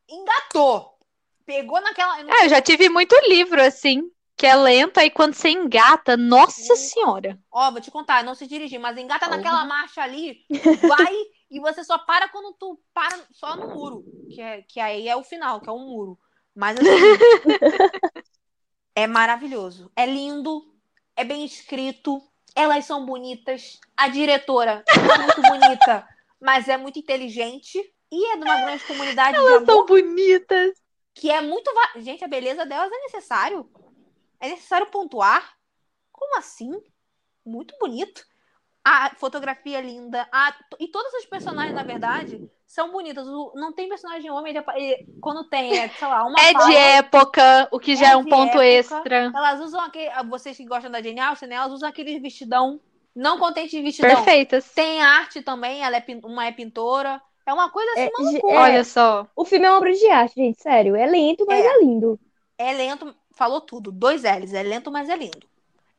[0.09, 0.99] engatou.
[1.45, 2.21] Pegou naquela.
[2.21, 4.03] eu Ah, eu já tive muito livro assim,
[4.37, 7.39] que é lento, aí quando você engata, nossa senhora.
[7.51, 9.37] Ó, vou te contar, não sei dirigir, mas engata Porra.
[9.37, 10.39] naquela marcha ali,
[10.89, 11.13] vai
[11.51, 15.17] e você só para quando tu para só no muro, que, é, que aí é
[15.17, 16.19] o final, que é um muro.
[16.55, 17.19] Mas assim,
[18.95, 20.63] é maravilhoso, é lindo,
[21.17, 22.23] é bem escrito,
[22.55, 26.07] elas são bonitas, a diretora é muito bonita,
[26.41, 27.79] mas é muito inteligente
[28.11, 30.73] e é de uma grande comunidade de Elas são bonitas.
[31.15, 31.73] que é muito.
[31.75, 33.71] va- Gente, a beleza delas é necessário.
[34.41, 35.57] É necessário pontuar.
[36.11, 36.71] Como assim?
[37.45, 38.25] Muito bonito.
[38.85, 40.29] A fotografia é linda.
[40.33, 40.55] A...
[40.81, 43.27] E todas as personagens, na verdade, são bonitas.
[43.55, 46.73] Não tem personagem homem, ele ele- quando tem, é, sei lá, uma É de fala,
[46.75, 48.65] época, o que já É é um de ponto época.
[48.65, 49.31] extra.
[49.35, 50.11] Elas usam aquele.
[50.31, 51.57] Vocês que gostam da Jane Austen, né?
[51.57, 52.81] Elas usam aquele vestidão.
[53.15, 54.11] Não contente de vestidão.
[54.17, 54.73] Perfeitas.
[54.73, 57.21] Tem arte também, ela é uma é pintora.
[57.45, 59.27] É uma coisa assim, É, é, Olha só.
[59.37, 60.97] O filme é uma obra de arte, gente, sério.
[60.97, 61.69] É lento, mas É.
[61.69, 62.19] é, lindo.
[62.57, 63.93] É lento, falou tudo.
[63.93, 64.55] Dois L's.
[64.55, 65.47] É lento, mas é lindo.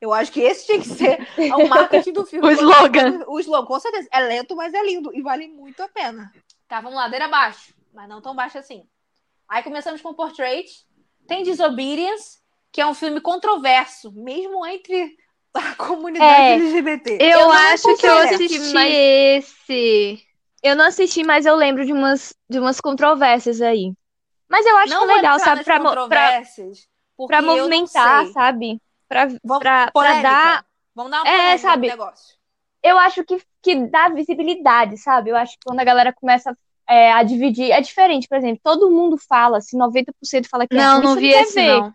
[0.00, 2.44] Eu acho que esse tinha que ser o marketing do filme.
[2.48, 3.24] O slogan.
[3.28, 4.08] O slogan, com certeza.
[4.12, 5.14] É lento, mas é lindo.
[5.14, 6.32] E vale muito a pena.
[6.74, 7.72] Tá, vamos ladeira abaixo.
[7.92, 8.84] Mas não tão baixo assim.
[9.48, 10.66] Aí começamos com Portrait.
[11.24, 12.40] Tem Disobedience,
[12.72, 15.16] que é um filme controverso, mesmo entre
[15.54, 16.54] a comunidade É.
[16.54, 17.18] LGBT.
[17.20, 20.26] Eu, não acho que eu considero, assisti mas- esse.
[20.64, 23.92] Eu não assisti, mas eu lembro de umas, de umas controvérsias aí.
[24.48, 25.62] Mas eu acho não que é legal, sabe?
[25.62, 26.42] Pra, pra,
[27.28, 28.80] pra eu movimentar, sabe?
[29.08, 30.66] Pra, Vamos, pra, pra dar.
[30.92, 31.86] Vamos dar uma É, sabe?
[31.86, 32.34] negócio.
[32.82, 35.30] Eu acho que, que dá visibilidade, sabe?
[35.30, 36.56] Eu acho que quando a galera começa
[36.88, 37.70] é, a dividir.
[37.70, 41.14] É diferente, por exemplo, todo mundo fala, se 90% fala que é Não, ruim, não
[41.16, 41.80] vi quer esse, ver.
[41.80, 41.94] não.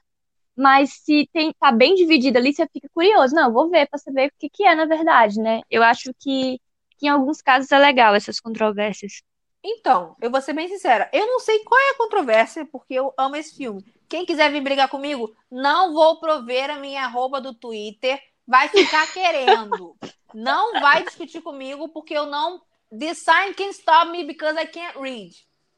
[0.55, 3.33] Mas se tem, tá bem dividido ali, você fica curioso.
[3.33, 5.61] Não, vou ver pra saber o que, que é na verdade, né?
[5.69, 6.59] Eu acho que,
[6.97, 9.21] que em alguns casos é legal essas controvérsias.
[9.63, 11.09] Então, eu vou ser bem sincera.
[11.13, 13.83] Eu não sei qual é a controvérsia, porque eu amo esse filme.
[14.07, 18.19] Quem quiser vir brigar comigo, não vou prover a minha arroba do Twitter.
[18.47, 19.95] Vai ficar querendo.
[20.33, 22.61] Não vai discutir comigo, porque eu não.
[22.91, 25.31] The sign can stop me because I can't read.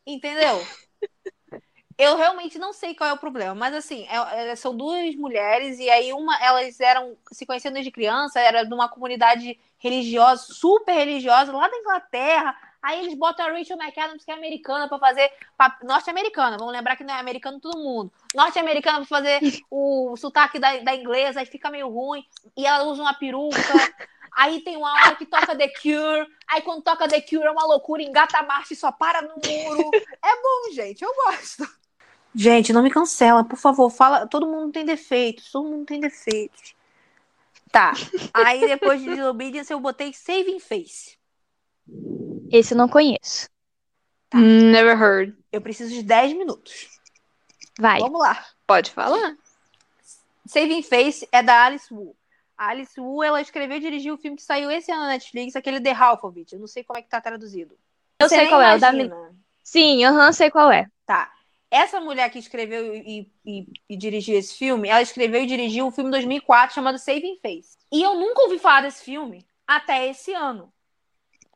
[0.05, 0.65] Entendeu?
[1.97, 5.77] Eu realmente não sei qual é o problema, mas assim, é- é- são duas mulheres
[5.77, 10.93] e aí uma, elas eram se conhecendo desde criança, era de uma comunidade religiosa, super
[10.93, 12.55] religiosa, lá da Inglaterra.
[12.81, 15.31] Aí eles botam a Rachel McAdams, que é americana, pra fazer.
[15.83, 18.11] Norte-americana, vamos lembrar que não é americano todo mundo.
[18.33, 19.39] Norte-americana pra fazer
[19.69, 22.25] o sotaque da, da inglesa, aí fica meio ruim.
[22.57, 23.57] E ela usa uma peruca.
[24.35, 26.27] Aí tem uma hora que toca The Cure.
[26.47, 29.35] Aí quando toca The Cure é uma loucura, engata a marcha e só para no
[29.35, 29.91] muro.
[30.23, 31.67] É bom, gente, eu gosto.
[32.33, 33.89] Gente, não me cancela, por favor.
[33.89, 36.73] Fala, todo mundo tem defeitos, todo mundo tem defeitos.
[37.71, 37.93] Tá.
[38.33, 41.17] Aí depois de Disobedience eu botei Saving Face.
[42.51, 43.49] Esse eu não conheço.
[44.33, 45.37] Never heard.
[45.51, 46.89] Eu preciso de 10 minutos.
[47.79, 47.99] Vai.
[47.99, 48.45] Vamos lá.
[48.65, 49.35] Pode falar.
[50.45, 52.15] Saving Face é da Alice Wu.
[52.61, 55.55] A Alice Wu, ela escreveu e dirigiu o filme que saiu esse ano na Netflix,
[55.55, 56.53] aquele The Halfovitch.
[56.53, 57.75] Eu não sei como é que tá traduzido.
[58.19, 59.35] Eu Você sei qual é, o da imagina.
[59.63, 60.87] Sim, aham, sei qual é.
[61.03, 61.33] Tá.
[61.71, 65.91] Essa mulher que escreveu e, e- e dirigiu esse filme, ela escreveu e dirigiu um
[65.91, 67.79] filme em 2004 chamado Saving Face.
[67.91, 70.71] E eu nunca ouvi falar desse filme até esse ano.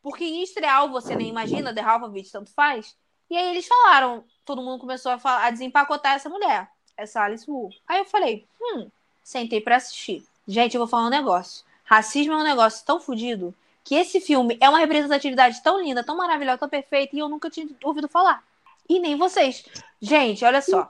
[0.01, 2.97] Porque ia estrear Você Nem Imagina, The Halfovitch, tanto faz.
[3.29, 7.47] E aí eles falaram, todo mundo começou a, falar, a desempacotar essa mulher, essa Alice
[7.47, 7.69] Wu.
[7.87, 8.89] Aí eu falei, hum,
[9.23, 10.25] sentei pra assistir.
[10.47, 11.63] Gente, eu vou falar um negócio.
[11.83, 16.17] Racismo é um negócio tão fodido que esse filme é uma representatividade tão linda, tão
[16.17, 18.43] maravilhosa, tão perfeita, e eu nunca tinha ouvido falar.
[18.89, 19.63] E nem vocês.
[20.01, 20.87] Gente, olha só.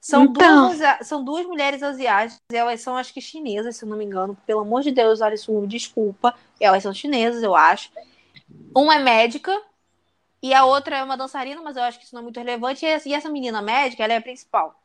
[0.00, 0.68] São, Então.
[0.68, 4.04] duas, asi- são duas mulheres asiáticas, elas são acho que chinesas, se eu não me
[4.04, 4.36] engano.
[4.46, 6.34] Pelo amor de Deus, Alice Wu, desculpa.
[6.60, 7.90] Elas são chinesas, eu acho.
[8.74, 9.60] Uma é médica
[10.42, 12.86] e a outra é uma dançarina, mas eu acho que isso não é muito relevante.
[12.86, 14.78] Essa- e essa menina médica, ela é a principal.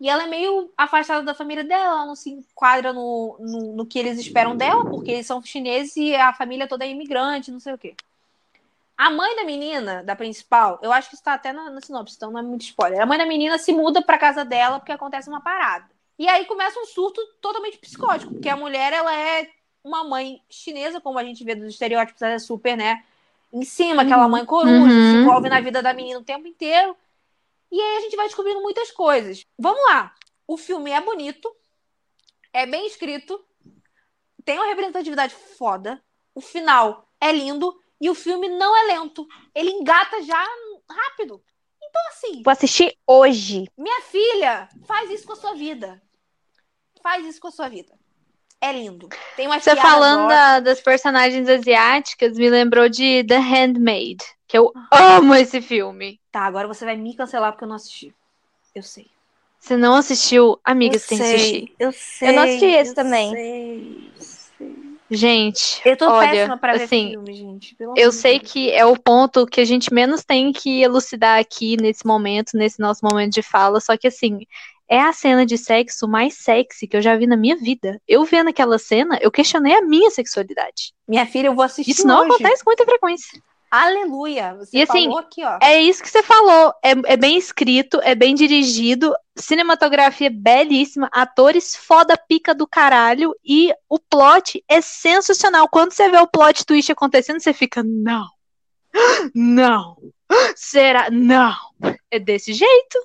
[0.00, 3.86] E ela é meio afastada da família dela, ela não se enquadra no, no, no
[3.86, 7.60] que eles esperam dela, porque eles são chineses e a família toda é imigrante, não
[7.60, 7.94] sei o quê.
[8.96, 12.30] A mãe da menina, da principal, eu acho que está até na, na sinopse, então
[12.30, 13.00] não é muito spoiler.
[13.00, 15.84] A mãe da menina se muda pra casa dela porque acontece uma parada.
[16.16, 19.48] E aí começa um surto totalmente psicótico, porque a mulher, ela é
[19.82, 23.02] uma mãe chinesa, como a gente vê dos estereótipos, ela é super, né?
[23.52, 25.10] Em cima, aquela mãe coruja, Uhum.
[25.10, 26.96] se envolve na vida da menina o tempo inteiro.
[27.70, 29.44] E aí a gente vai descobrindo muitas coisas.
[29.58, 30.14] Vamos lá.
[30.46, 31.50] O filme é bonito,
[32.52, 33.42] é bem escrito,
[34.44, 36.02] tem uma representatividade foda,
[36.34, 39.26] o final é lindo e o filme não é lento.
[39.54, 40.46] Ele engata já
[40.90, 41.42] rápido.
[41.82, 43.64] Então, assim, Vou assistir hoje.
[43.78, 46.02] minha filha, faz isso com a sua vida.
[47.02, 47.94] Faz isso com a sua vida.
[48.60, 49.08] É lindo.
[49.36, 54.18] Tem umas Você falando da- das personagens asiáticas, me lembrou de The Handmaid,
[54.54, 56.20] que eu amo esse filme.
[56.30, 58.14] Tá, agora você vai me cancelar porque eu não assisti.
[58.72, 59.06] Eu sei.
[59.58, 60.60] Você não assistiu?
[60.64, 61.74] Amiga, eu você tem que sei, assistir.
[61.78, 62.28] Eu sei.
[62.28, 63.30] Eu não assisti esse eu também.
[63.32, 64.44] sei, eu sei.
[65.10, 67.74] Gente, Eu tô olha, péssima pra ver assim, filme, gente.
[67.74, 68.52] pelo eu amor de sei Deus.
[68.52, 72.80] que é o ponto que a gente menos tem que elucidar aqui nesse momento, nesse
[72.80, 74.40] nosso momento de fala, só que assim,
[74.88, 78.00] é a cena de sexo mais sexy que eu já vi na minha vida.
[78.08, 80.94] Eu vendo aquela cena, eu questionei a minha sexualidade.
[81.06, 82.32] Minha filha, eu vou assistir Isso não hoje.
[82.34, 83.42] acontece com muita frequência.
[83.76, 84.54] Aleluia.
[84.54, 85.58] Você E assim, falou aqui, ó.
[85.60, 86.72] É isso que você falou.
[86.82, 93.74] É, é bem escrito, é bem dirigido, cinematografia belíssima, atores foda pica do caralho e
[93.88, 95.68] o plot é sensacional.
[95.68, 98.28] Quando você vê o plot twist acontecendo, você fica, não,
[99.34, 99.96] não,
[100.54, 101.10] será?
[101.10, 101.56] Não.
[102.10, 102.98] É desse jeito.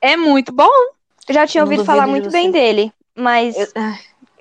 [0.00, 0.68] É muito bom.
[1.28, 3.66] Eu já tinha Não ouvido falar muito bem dele, mas Eu-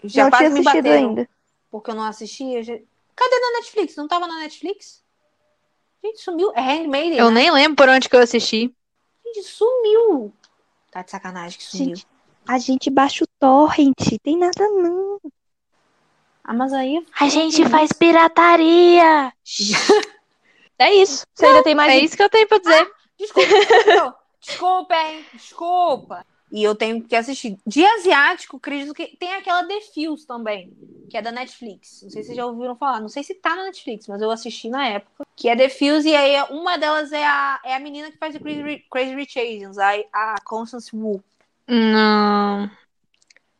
[0.03, 1.29] já não tinha me assistido ainda.
[1.69, 2.63] porque eu não assisti.
[2.63, 2.73] já-
[3.15, 3.95] Cadê na Netflix?
[3.95, 5.04] Não tava na Netflix?
[6.05, 6.51] Gente, sumiu.
[6.53, 7.41] É Handmaiden, Eu né?
[7.41, 8.71] nem lembro por onde que eu assisti.
[9.25, 10.31] Gente, sumiu.
[10.91, 11.95] Tá de sacanagem que sumiu.
[11.95, 12.07] Gente,
[12.47, 15.19] a gente baixa o torrent, tem nada não.
[16.43, 17.03] Ah, mas aí...
[17.19, 19.33] A gente faz pirataria.
[20.77, 21.25] É isso.
[21.33, 22.91] Você ainda tem mais É isso que eu tenho pra dizer.
[23.17, 24.17] Desculpa, desculpa.
[24.41, 25.25] desculpa, hein?
[25.33, 26.25] Desculpa.
[26.55, 27.57] E eu tenho que assistir.
[27.67, 30.71] De asiático, acredito que tem aquela The Fuse também,
[31.09, 31.99] que é da Netflix.
[32.01, 33.01] Não sei se vocês já ouviram falar.
[33.01, 35.25] Não sei se tá na Netflix, mas eu assisti na época.
[35.35, 38.33] Que é The Fuse, e aí uma delas é a, é a menina que faz
[38.35, 41.21] o Crazy, Crazy Rich Asians, a, a Constance Wu.
[41.67, 42.71] Não.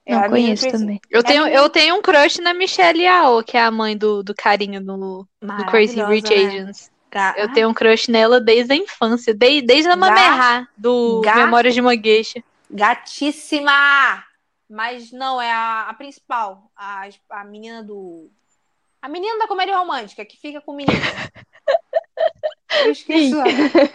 [0.06, 1.02] É Não conheço também.
[1.10, 4.24] Eu É tenho, eu tenho um crush na Michelle Yeoh, que é a mãe do,
[4.24, 5.28] do carinha do, do
[5.66, 6.46] Crazy Maravilhosa, Rich né?
[6.46, 6.92] Asians.
[7.12, 11.22] Ga- Eu tenho um crush nela desde a infância, desde, desde a Ga- Mamerra, do
[11.26, 12.42] Ga- Memórias de uma Geisha.
[12.76, 14.24] Gatíssima!
[14.70, 16.72] Mas não, é a, a principal.
[16.76, 18.30] A, a menina do.
[19.02, 21.00] A menina da comédia romântica, que fica com o menino.
[22.84, 23.32] Eu esqueci.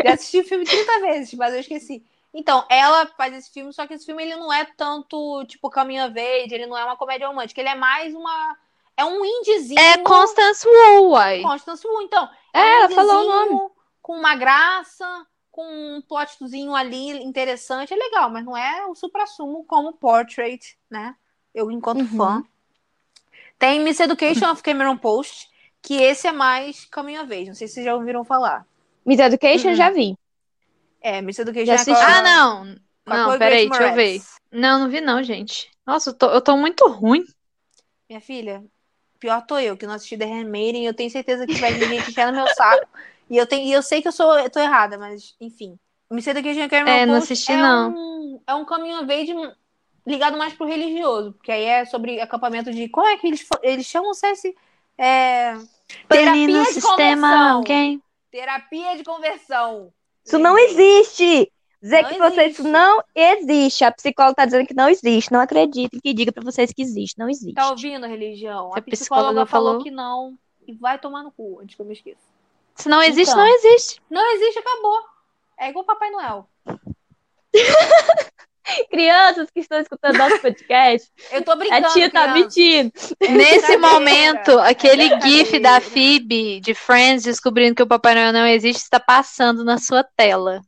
[0.04, 2.04] Já assisti o filme 30 vezes, mas eu esqueci.
[2.32, 6.04] Então, ela faz esse filme, só que esse filme ele não é tanto, tipo, Caminho
[6.04, 8.56] Age, ele não é uma comédia romântica, ele é mais uma.
[8.96, 9.80] É um indiezinho.
[9.80, 11.42] É Constance Wu, uai.
[11.42, 12.28] Constance Wu, então.
[12.54, 13.70] É, um ela falou o nome.
[14.00, 19.64] Com uma graça, com um plotzinho ali interessante, é legal, mas não é o supra-sumo
[19.64, 21.14] como Portrait, né?
[21.54, 22.16] Eu, enquanto Uhum.
[22.16, 22.44] fã.
[23.58, 25.48] Tem Miss Education of Cameron Post,
[25.82, 27.48] que esse é mais caminho a vez.
[27.48, 28.66] Não sei se vocês já ouviram falar.
[29.04, 29.76] Miss Education Uhum.
[29.76, 30.16] já vi.
[31.02, 32.18] É, Miss Education Já é a-.
[32.18, 32.76] Ah, não.
[33.06, 34.20] Não, peraí, deixa eu ver.
[34.52, 35.70] Não, não vi não, gente.
[35.86, 37.24] Nossa, eu tô, eu tô muito ruim.
[38.08, 38.64] Minha filha,
[39.18, 41.86] pior tô eu, que não assisti The Handmaiden, e eu tenho certeza que vai vir
[41.88, 42.86] gente enchendo meu saco.
[43.30, 45.78] E eu, tenho, e eu sei que eu sou eu tô errada, mas enfim.
[46.10, 47.90] Miss Education of Cameron É, não Post assisti, é não.
[47.94, 49.28] Um, é um caminho a vez
[50.04, 52.88] ligado mais pro religioso, porque aí é sobre acampamento de.
[52.88, 54.26] Como é que eles, eles chamam se
[54.98, 55.54] é,
[56.08, 57.56] terapia de conversão.
[57.56, 58.02] alguém.
[58.30, 59.92] Terapia de conversão.
[60.24, 61.50] Isso não existe!
[61.82, 62.50] Dizer Não que existe.
[62.60, 63.84] isso não existe.
[63.84, 65.32] A psicóloga tá dizendo que não existe.
[65.32, 67.18] Não acreditem que diga pra vocês que existe.
[67.18, 67.54] Não existe.
[67.54, 68.70] Tá ouvindo, religião?
[68.72, 70.36] Se A a psicóloga psicóloga falou falou- que não.
[70.68, 72.29] E vai tomar no cu, antes que eu me esqueça.
[72.80, 73.44] Se não existe, Então.
[73.44, 74.00] não existe.
[74.10, 74.98] Não existe, acabou.
[75.58, 76.48] É igual Papai Noel.
[78.88, 81.88] Crianças que estão escutando nosso podcast, Eu tô a brincando.
[81.92, 82.38] tia tá criança.
[82.38, 82.92] mentindo.
[83.20, 83.78] Nesse brincadeira.
[83.80, 85.60] momento, aquele É gif brincadeira.
[85.60, 90.04] da Phoebe de Friends descobrindo que o Papai Noel não existe está passando na sua
[90.04, 90.60] tela.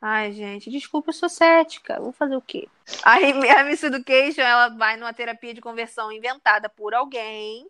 [0.00, 1.98] Ai, gente, desculpa, eu sou cética.
[2.00, 2.68] Vou fazer o quê?
[3.02, 7.66] Aí a Miss Education, ela vai numa terapia de conversão inventada por alguém.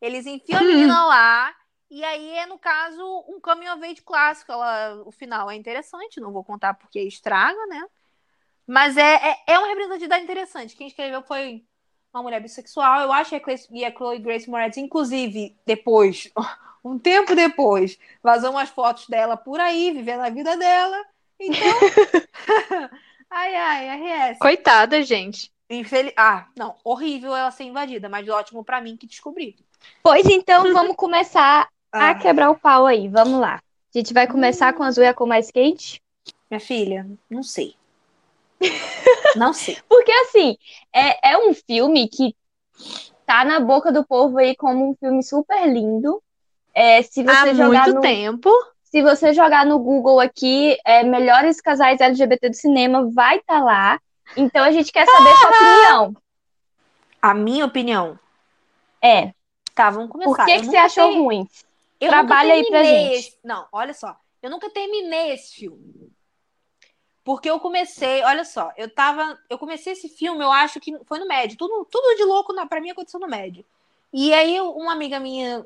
[0.00, 1.54] Eles enfiam a menina lá.
[1.94, 4.50] E aí é, no caso, um coming of age clássico.
[4.50, 7.84] Ela, o final é interessante, não vou contar porque estraga, né?
[8.66, 10.74] Mas é, é, é uma representatividade interessante.
[10.74, 11.62] Quem escreveu foi
[12.10, 13.02] uma mulher bissexual.
[13.02, 16.32] Eu acho que a Chloe, e a Chloe Grace Moretz, inclusive, depois,
[16.82, 20.96] um tempo depois, vazou umas fotos dela por aí, vivendo a vida dela.
[21.38, 21.78] Então.
[23.28, 24.38] ai, ai, RS.
[24.38, 25.52] Coitada, gente.
[25.68, 26.14] Infeliz...
[26.16, 29.58] Ah, não, horrível ela ser invadida, mas ótimo pra mim que descobri.
[30.02, 33.08] Pois então, vamos começar a Ah, quebrar o pau aí.
[33.08, 33.56] Vamos lá.
[33.94, 36.00] A gente vai começar com a azul e a cor mais quente.
[36.50, 37.74] minha filha, não sei.
[39.36, 39.76] Não sei.
[39.88, 40.56] Porque, assim,
[40.94, 42.34] é, é um filme que
[43.26, 46.22] tá na boca do povo aí como um filme super lindo.
[46.74, 48.50] É, se você Há jogar muito no, tempo.
[48.84, 53.98] se você jogar no Google aqui, é, melhores casais LGBT do cinema, vai estar lá.
[54.36, 56.16] Então a gente quer saber sua opinião.
[57.20, 58.18] A minha opinião.
[59.02, 59.32] É,
[59.74, 60.30] Tá, vamos começar.
[60.36, 61.48] por que, que você achou ruim?
[62.06, 63.14] Eu Trabalha aí pra gente.
[63.14, 64.16] esse- Não, olha só.
[64.42, 66.12] Eu nunca terminei esse filme.
[67.24, 69.38] Porque eu comecei, olha só, eu tava.
[69.48, 71.56] Eu comecei esse filme, eu acho que foi no médio.
[71.56, 73.64] Tudo, tudo de louco na, pra mim aconteceu no médio.
[74.12, 75.64] E aí, uma amiga minha,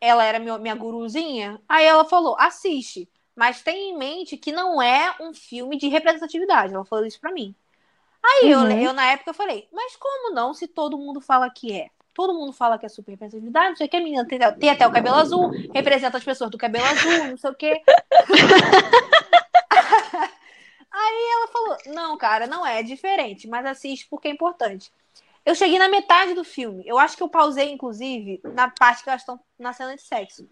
[0.00, 4.82] ela era meu, minha guruzinha, aí ela falou: assiste, mas tenha em mente que não
[4.82, 6.74] é um filme de representatividade.
[6.74, 7.54] Ela falou isso pra mim.
[8.24, 8.70] Aí eu, Uhum.
[8.80, 11.90] eu, na época, falei: mas como não, se todo mundo fala que é?
[12.16, 14.70] Todo mundo fala que é super representatividade, não sei o que, a menina tem, tem
[14.70, 17.70] até o cabelo azul, representa as pessoas do cabelo azul, não sei o que.
[20.90, 24.90] Aí ela falou: não, cara, não é, é diferente, mas assiste porque é importante.
[25.44, 26.82] Eu cheguei na metade do filme.
[26.86, 30.48] Eu acho que eu pausei, inclusive, na parte que elas estão na cena de sexo.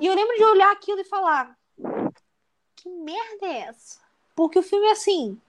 [0.00, 1.58] E eu lembro de olhar aquilo e falar:
[2.76, 3.98] que merda é essa?
[4.36, 5.40] Porque o filme é assim.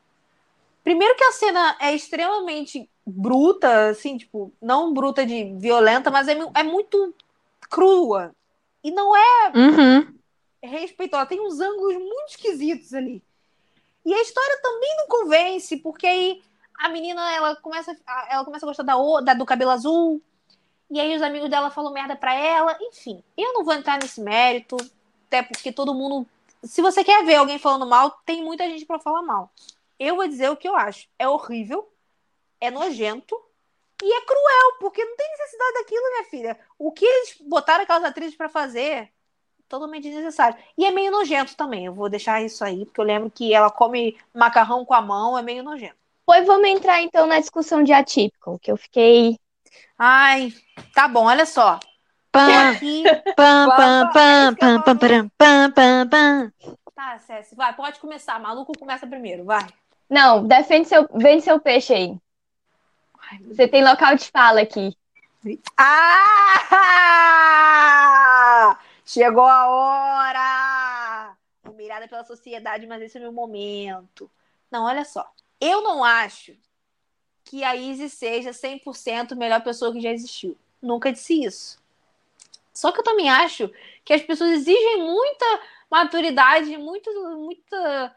[0.83, 6.37] Primeiro que a cena é extremamente bruta, assim, tipo, não bruta de violenta, mas é,
[6.55, 7.13] é muito
[7.69, 8.33] crua.
[8.83, 10.13] E não é Uhum.
[10.63, 11.25] respeitosa.
[11.25, 13.21] Tem uns ângulos muito esquisitos ali.
[14.05, 16.41] E a história também não convence, porque aí
[16.79, 17.95] a menina ela começa,
[18.29, 20.21] ela começa a gostar da, da do cabelo azul.
[20.89, 22.77] E aí os amigos dela falam merda pra ela.
[22.81, 24.75] Enfim, eu não vou entrar nesse mérito,
[25.27, 26.27] até porque todo mundo.
[26.63, 29.51] Se você quer ver alguém falando mal, tem muita gente pra falar mal.
[29.99, 31.07] Eu vou dizer o que eu acho.
[31.17, 31.87] É horrível,
[32.61, 33.35] é nojento
[34.01, 36.59] e é cruel, porque não tem necessidade daquilo, minha filha.
[36.77, 39.11] O que eles botaram aquelas atrizes pra fazer
[39.67, 40.57] totalmente desnecessário.
[40.77, 41.85] E é meio nojento também.
[41.85, 45.37] Eu vou deixar isso aí, porque eu lembro que ela come macarrão com a mão,
[45.37, 45.95] é meio nojento.
[46.25, 49.37] Pois vamos entrar então na discussão de atípico, que eu fiquei.
[49.97, 50.53] Ai,
[50.93, 51.79] tá bom, olha só.
[52.31, 52.77] Pam,
[53.35, 54.55] pam, Pam, pam,
[55.37, 56.53] pam, pam, pam.
[56.95, 58.39] Tá, Cési, vai, pode começar.
[58.39, 59.65] Maluco começa primeiro, vai.
[60.09, 62.17] Não, defende seu, vende seu peixe aí.
[63.47, 64.95] Você tem local de fala aqui.
[65.77, 67.11] Ah!
[69.05, 71.35] Chegou a hora!
[71.69, 74.29] Humilhada pela sociedade, mas esse é o meu momento.
[74.69, 75.31] Não, olha só.
[75.59, 76.55] Eu não acho
[77.43, 80.57] que a Izzy seja 100% a melhor pessoa que já existiu.
[80.81, 81.79] Nunca disse isso.
[82.73, 83.69] Só que eu também acho
[84.05, 85.45] que as pessoas exigem muita
[85.89, 88.15] maturidade, muito, muita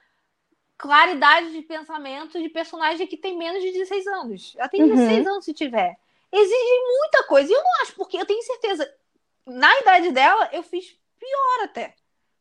[0.84, 4.54] claridade de pensamento de personagem que tem menos de 16 anos.
[4.58, 4.94] Ela tem Uhum.
[4.94, 5.96] 16 anos se tiver.
[6.30, 7.50] Exige muita coisa.
[7.50, 8.92] E eu não acho, porque eu tenho certeza.
[9.46, 11.94] Na idade dela, eu fiz pior até.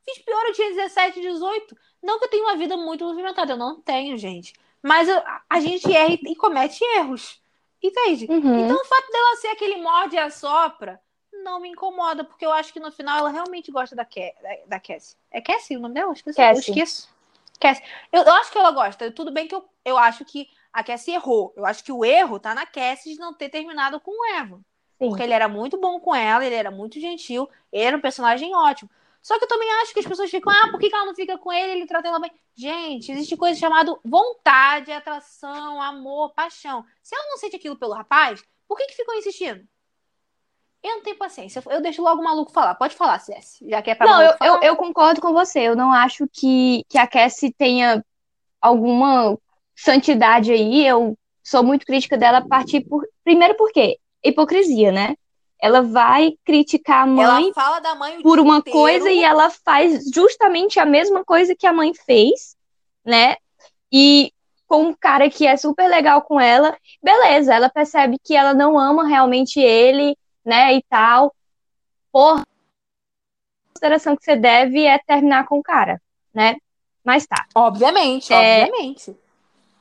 [0.03, 1.77] Fiz pior, eu tinha 17, 18.
[2.01, 4.51] Não que eu tenha uma vida muito movimentada, eu não tenho, gente.
[4.81, 7.41] Mas eu- a- gente erra e, e comete erros.
[7.81, 8.25] Entende?
[8.29, 8.65] Uhum.
[8.65, 10.99] Então o fato dela ser aquele morde e assopra
[11.43, 14.49] não me incomoda, porque eu acho que no final ela realmente gosta da, Ke da,
[14.67, 15.15] da Cassie.
[15.31, 16.09] É Cassie o nome dela?
[16.09, 16.39] Eu esqueci.
[16.41, 16.69] Eu Cassie.
[16.71, 17.09] esqueço.
[17.59, 17.83] Cassie.
[18.11, 19.11] Eu, eu acho que ela gosta.
[19.11, 21.53] Tudo bem que eu, eu acho que a Cassie errou.
[21.55, 24.57] Eu acho que o erro tá na Cassie de não ter terminado com o Evan.
[24.57, 24.63] Sim.
[24.97, 28.55] Porque ele era muito bom com ela, ele era muito gentil, ele era um personagem
[28.55, 28.89] ótimo.
[29.21, 31.37] Só que eu também acho que as pessoas ficam, ah, por que ela não fica
[31.37, 31.71] com ele?
[31.71, 32.31] Ele trata ela bem.
[32.55, 36.85] Gente, existe coisa chamada vontade, atração, amor, paixão.
[37.01, 39.65] Se ela não sente aquilo pelo rapaz, por que que ficou insistindo?
[40.83, 41.63] Eu não tenho paciência.
[41.69, 42.75] Eu deixo logo o maluco falar.
[42.75, 43.57] Pode falar, Cess.
[43.65, 45.61] Já que é pra Não, eu, eu, eu concordo com você.
[45.61, 48.03] Eu não acho que, que a Cassie tenha
[48.61, 49.37] alguma
[49.73, 50.85] santidade aí.
[50.85, 53.07] Eu sou muito crítica dela a partir por.
[53.23, 55.15] Primeiro porque hipocrisia, né?
[55.61, 58.77] Ela vai criticar a mãe Ela fala da mãe por uma inteiro.
[58.77, 62.57] coisa e ela faz justamente a mesma coisa que a mãe fez,
[63.05, 63.37] né?
[63.89, 64.33] E
[64.67, 68.77] com um cara que é super legal com ela, beleza, ela percebe que ela não
[68.77, 71.33] ama realmente ele, né, e tal.
[72.11, 76.01] Porra, a consideração que você deve é terminar com o cara,
[76.33, 76.57] né?
[77.03, 77.45] Mas tá.
[77.55, 79.15] Obviamente, É, obviamente.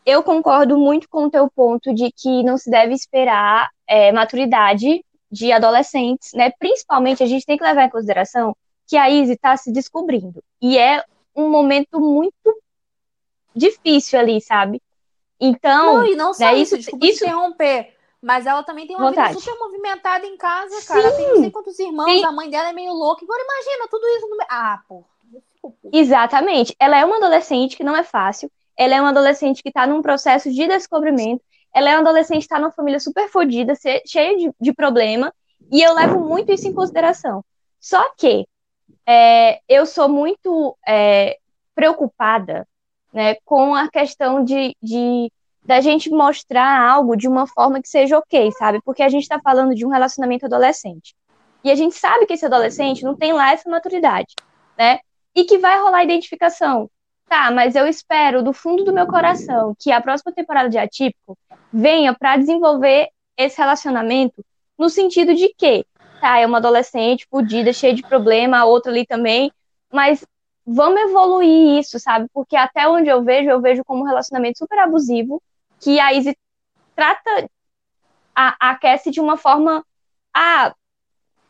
[0.05, 5.05] Eu concordo muito com o teu ponto de que não se deve esperar é, maturidade
[5.31, 6.51] de adolescentes, né?
[6.59, 8.57] Principalmente a gente tem que levar em consideração
[8.89, 10.43] que a Izzy está se descobrindo.
[10.61, 11.05] E é
[11.37, 12.61] um momento muito
[13.55, 14.81] difícil ali, sabe?
[15.41, 17.95] Então, Não, e não só né, isso, isso- isso- te interromper.
[18.23, 19.31] Mas ela também tem uma Vontade.
[19.31, 21.01] vida super movimentada em casa, cara.
[21.01, 22.25] Ela tem não sei quantos irmãos, Sim.
[22.25, 23.25] a mãe dela é meio louca.
[23.25, 24.37] Agora imagina tudo isso no.
[24.49, 25.13] Ah, porra.
[25.93, 26.75] Exatamente.
[26.79, 28.51] Ela é uma adolescente que não é fácil.
[28.77, 31.43] Ela é uma adolescente que está num processo de descobrimento.
[31.75, 33.75] Ela é uma adolescente que está numa família super fodida,
[34.07, 35.33] cheia de, de problema.
[35.71, 37.45] E eu levo muito isso em consideração.
[37.81, 38.47] Só que
[39.07, 41.39] é, eu sou muito é,
[41.75, 42.69] preocupada
[43.13, 45.31] né, com a questão de, de
[45.65, 48.81] da gente mostrar algo de uma forma que seja ok, sabe?
[48.85, 51.15] Porque a gente está falando de um relacionamento adolescente.
[51.63, 54.35] E a gente sabe que esse adolescente não tem lá essa maturidade,
[54.77, 54.99] né?
[55.35, 56.91] E que vai rolar identificação.
[57.29, 61.39] Tá, mas eu espero do fundo do meu coração que a próxima temporada de Atípico
[61.73, 63.09] venha para desenvolver
[63.39, 64.45] esse relacionamento
[64.77, 65.87] no sentido de que,
[66.21, 69.51] tá, é uma adolescente fodida, cheia de problema, a outra ali também,
[69.91, 70.23] mas
[70.67, 72.27] vamos evoluir isso, sabe?
[72.35, 75.43] Porque até onde eu vejo, eu vejo como um relacionamento super abusivo,
[75.83, 76.37] que a Izzy
[76.95, 77.51] trata
[78.35, 79.85] a, a Cassie de uma forma,
[80.33, 80.73] ah,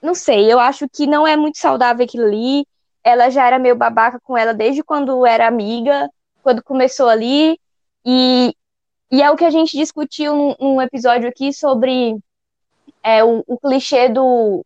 [0.00, 2.66] não sei, eu acho que não é muito saudável aquilo ali,
[3.04, 6.08] ela já era meio babaca com ela desde quando era amiga,
[6.42, 7.60] quando começou ali,
[8.04, 8.56] e,
[9.10, 12.16] e é o que a gente discutiu num, num episódio aqui sobre
[13.02, 14.64] é, o, o clichê do,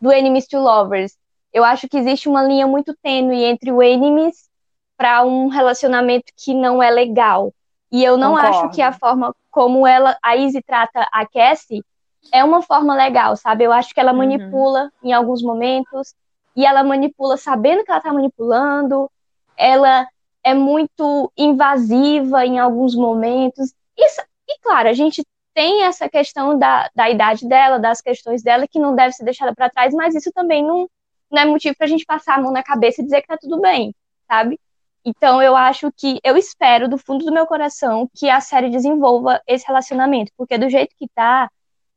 [0.00, 1.16] do enemies to lovers.
[1.52, 4.50] Eu acho que existe uma linha muito tênue entre o enemies
[4.96, 7.52] para um relacionamento que não é legal.
[7.92, 8.48] E eu não Concordo.
[8.48, 11.84] acho que a forma como ela, a Izzy trata a Cassie
[12.32, 13.64] é uma forma legal, sabe?
[13.64, 14.18] Eu acho que ela Uhum.
[14.18, 16.14] manipula em alguns momentos,
[16.56, 19.10] e ela manipula sabendo que ela tá manipulando,
[19.56, 20.06] ela
[20.42, 23.72] é muito invasiva em alguns momentos.
[23.96, 25.22] Isso, e claro, a gente
[25.54, 29.54] tem essa questão da, da idade dela, das questões dela, que não deve ser deixada
[29.54, 30.88] para trás, mas isso também não,
[31.30, 33.60] não é motivo pra gente passar a mão na cabeça e dizer que tá tudo
[33.60, 33.94] bem,
[34.26, 34.58] sabe?
[35.04, 39.40] Então eu acho que, eu espero do fundo do meu coração que a série desenvolva
[39.46, 41.50] esse relacionamento, porque do jeito que tá,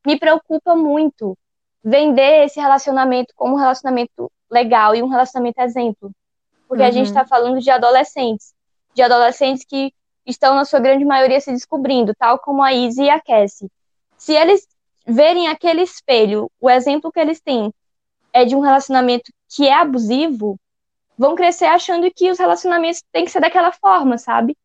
[0.05, 1.37] me preocupa muito
[1.83, 6.11] vender esse relacionamento como um relacionamento legal e um relacionamento exemplo.
[6.67, 7.13] Porque a gente Uhum.
[7.13, 8.53] tá falando de adolescentes,
[8.95, 9.93] de adolescentes que
[10.25, 13.69] estão, na sua grande maioria, se descobrindo, tal como a Izzy e a Cassie.
[14.17, 14.67] Se eles
[15.05, 17.71] verem aquele espelho, o exemplo que eles têm
[18.33, 20.57] é de um relacionamento que é abusivo,
[21.17, 24.55] vão crescer achando que os relacionamentos têm que ser daquela forma, sabe?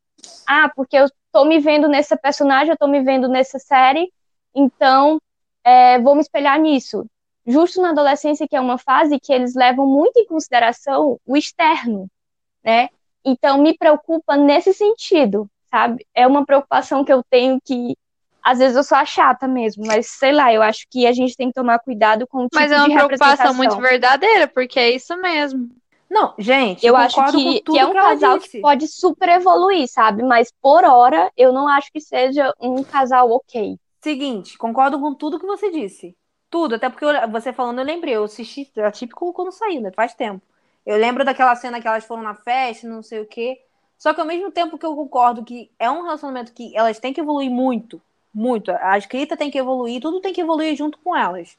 [0.47, 4.13] Ah, porque eu tô me vendo nessa personagem, eu tô me vendo nessa série,
[4.55, 5.21] então
[5.65, 7.07] é, vou me espelhar nisso.
[7.47, 12.07] Justo na adolescência, que é uma fase que eles levam muito em consideração o externo,
[12.63, 12.89] né?
[13.25, 16.07] Então me preocupa nesse sentido, sabe?
[16.15, 17.97] É uma preocupação que eu tenho que
[18.43, 21.37] às vezes eu sou a chata mesmo, mas sei lá, eu acho que a gente
[21.37, 24.81] tem que tomar cuidado com o tipo Mas é de uma preocupação muito verdadeira, porque
[24.81, 25.69] é isso mesmo.
[26.11, 28.51] Não, gente, Eu acho que, com que é um que casal disse.
[28.57, 30.23] que pode super evoluir, sabe?
[30.23, 33.79] Mas por hora, eu não acho que seja um casal ok.
[34.03, 36.17] Seguinte, concordo com tudo que você disse.
[36.51, 39.91] Tudo, até porque eu- você falando, eu lembrei, eu assisti, era típico quando saiu, né?
[39.93, 40.43] Faz tempo.
[40.85, 43.61] Eu lembro daquela cena que elas foram na festa, não sei o quê.
[43.99, 47.13] Só que ao mesmo tempo que eu concordo que é um relacionamento que elas têm
[47.13, 48.01] que evoluir muito,
[48.33, 48.71] muito.
[48.73, 51.57] A escrita tem que evoluir, tudo tem que evoluir junto com elas.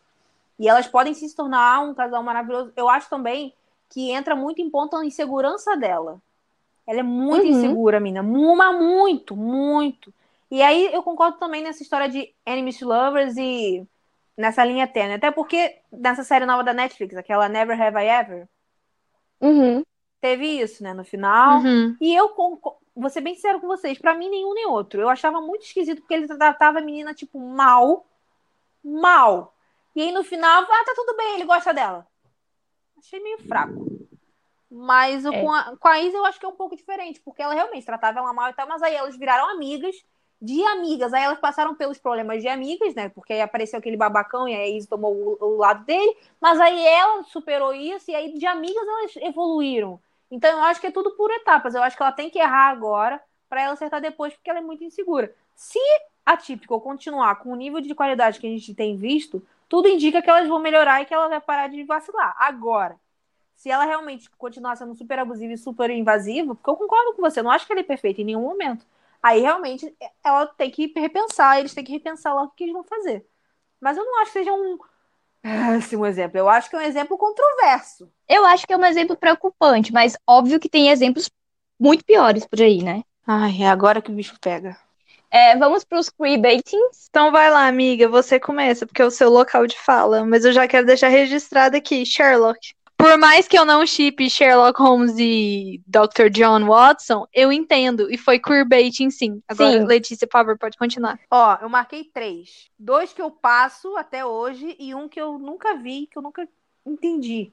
[0.60, 2.72] E elas podem se tornar um casal maravilhoso.
[2.76, 3.54] Eu acho também
[3.92, 6.22] que entra muito em ponto a insegurança dela.
[6.88, 7.52] Ela é muito Uhum.
[7.52, 8.22] insegura, mina.
[8.22, 10.14] Uma, muito, muito.
[10.50, 13.86] E aí eu concordo também nessa história de enemies to lovers e
[14.36, 15.14] nessa linha tênue.
[15.16, 18.48] Até porque nessa série nova da Netflix, aquela Never Have I Ever,
[19.39, 19.84] Uhum.
[20.20, 21.60] teve isso, né, no final.
[21.60, 21.96] Uhum.
[22.00, 25.02] E eu conco- vou ser bem sincero com vocês, pra mim nenhum nem outro.
[25.02, 28.06] Eu achava muito esquisito porque ele tratava a menina tipo mal,
[28.84, 29.54] mal.
[29.96, 32.08] E aí no final, ah, tá tudo bem, ele gosta dela.
[33.02, 33.86] Achei meio fraco.
[34.70, 35.41] Mas o- É.
[35.41, 37.86] com, a, com a Isa eu acho que é um pouco diferente, porque ela realmente
[37.86, 39.95] tratava ela mal e tal, mas aí elas viraram amigas,
[40.41, 41.14] de amigas.
[41.14, 43.10] Aí elas passaram pelos problemas de amigas, né?
[43.10, 46.16] Porque aí apareceu aquele babacão e aí a Isa tomou o, o lado dele.
[46.39, 49.99] Mas aí ela superou isso e aí de amigas elas evoluíram.
[50.30, 51.76] Então eu acho que é tudo por etapas.
[51.76, 54.64] Eu acho que ela tem que errar agora para ela acertar depois, porque ela é
[54.64, 55.34] muito insegura.
[55.56, 55.80] Se
[56.26, 60.22] a Típico continuar com o nível de qualidade que a gente tem visto, tudo indica
[60.22, 62.36] que elas vão melhorar e que ela vai parar de vacilar.
[62.38, 62.99] Agora,
[63.55, 67.41] se ela realmente continuar sendo super abusiva e super invasiva, porque eu concordo com você,
[67.41, 68.86] não acho que ela é perfeita em nenhum momento.
[69.24, 72.84] Aí realmente ela tem que repensar, eles têm que repensar lá o que eles vão
[72.84, 73.26] fazer.
[73.80, 74.78] Mas eu não acho que seja um
[75.41, 76.38] péssimo exemplo.
[76.38, 78.11] Eu acho que é um exemplo controverso.
[78.28, 81.32] Eu acho que é um exemplo preocupante, mas óbvio que tem exemplos
[81.80, 83.03] muito piores por aí, né?
[83.26, 84.78] Ai, é agora que o bicho pega.
[85.32, 87.07] É, vamos para os queerbaitings.
[87.09, 90.25] Então vai lá, amiga, você começa, porque é o seu local de fala.
[90.25, 92.75] Mas eu já quero deixar registrado aqui, Sherlock.
[92.97, 96.29] Por mais que eu não chipe Sherlock Holmes e Dr.
[96.29, 98.11] John Watson, eu entendo.
[98.11, 99.41] E foi queerbaiting, sim.
[99.47, 99.86] Agora, Sim.
[99.86, 101.19] Letícia, por favor, pode continuar.
[101.32, 102.69] Ó, eu marquei três.
[102.77, 106.47] Dois que eu passo até hoje e um que eu nunca vi, que eu nunca
[106.86, 107.51] entendi.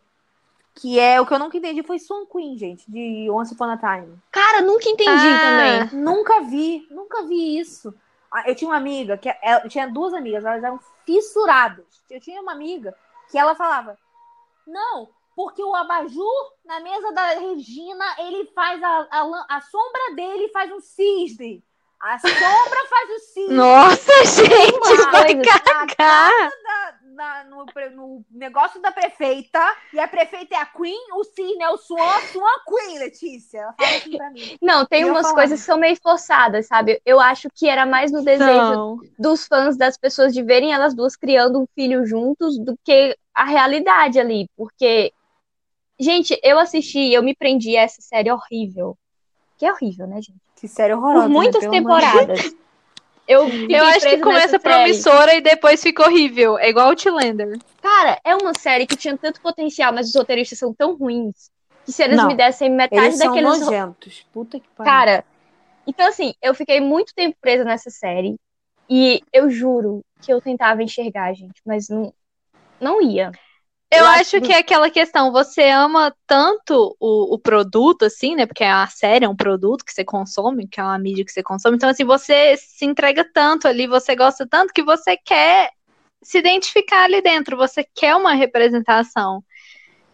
[0.80, 3.76] Que é o que eu nunca entendi foi Swan Queen, gente, de Once Upon a
[3.76, 4.16] Time.
[4.30, 5.88] Cara, nunca entendi Ah.
[5.88, 6.00] também.
[6.02, 7.92] Nunca vi, nunca vi isso.
[8.30, 11.84] Ah, Eu tinha uma amiga, que ela, eu tinha duas amigas, elas eram fissuradas.
[12.10, 12.94] Eu tinha uma amiga
[13.30, 13.98] que ela falava:
[14.66, 20.48] Não, porque o abajur na mesa da Regina, ele faz a, a, a sombra dele
[20.50, 21.64] faz um cisne.
[22.00, 23.54] A sombra faz o cisne.
[23.54, 26.50] Nossa, gente, vai na cagar.
[27.18, 29.58] da- no, no negócio da prefeita,
[29.92, 33.58] e a prefeita é a Queen, o cisne é o Swan, Swan Queen, Letícia.
[33.58, 34.56] Ela fala assim pra mim.
[34.62, 37.02] Não, tem Eu umas coisas que são meio forçadas, sabe?
[37.04, 39.00] Eu acho que era mais no desejo Não.
[39.18, 43.44] dos fãs, das pessoas, de verem elas duas criando um filho juntos do que a
[43.44, 44.48] realidade ali.
[44.56, 45.12] Porque,
[45.98, 48.96] gente, eu assisti, eu me prendi a essa série horrível.
[49.58, 50.38] Que é horrível, né, gente?
[50.56, 51.22] Que série horrorosa.
[51.24, 51.34] Por né?
[51.34, 52.54] muitas de temporadas.
[53.26, 54.62] Eu, Eu acho que começa série.
[54.62, 56.58] promissora e depois fica horrível.
[56.58, 57.58] É igual o Outlander.
[57.82, 61.50] Cara, é uma série que tinha tanto potencial, mas os roteiristas são tão ruins
[61.84, 62.28] que se eles Não.
[62.28, 63.60] me dessem metade Eles são daqueles.
[63.60, 64.26] nojentos.
[64.32, 64.90] Puta que pariu.
[64.92, 65.24] Cara,
[65.86, 68.36] então assim, eu fiquei muito tempo presa nessa série
[68.88, 72.12] e eu juro que eu tentava enxergar, gente, mas não,
[72.80, 73.30] não ia.
[73.90, 78.44] Eu, acho que é aquela questão, você ama tanto o, o produto, assim, né?
[78.44, 81.42] Porque a série é um produto que você consome, que é uma mídia que você
[81.42, 81.76] consome.
[81.76, 85.70] Então, assim, você se entrega tanto ali, você gosta tanto que você quer
[86.22, 89.42] se identificar ali dentro, você quer uma representação.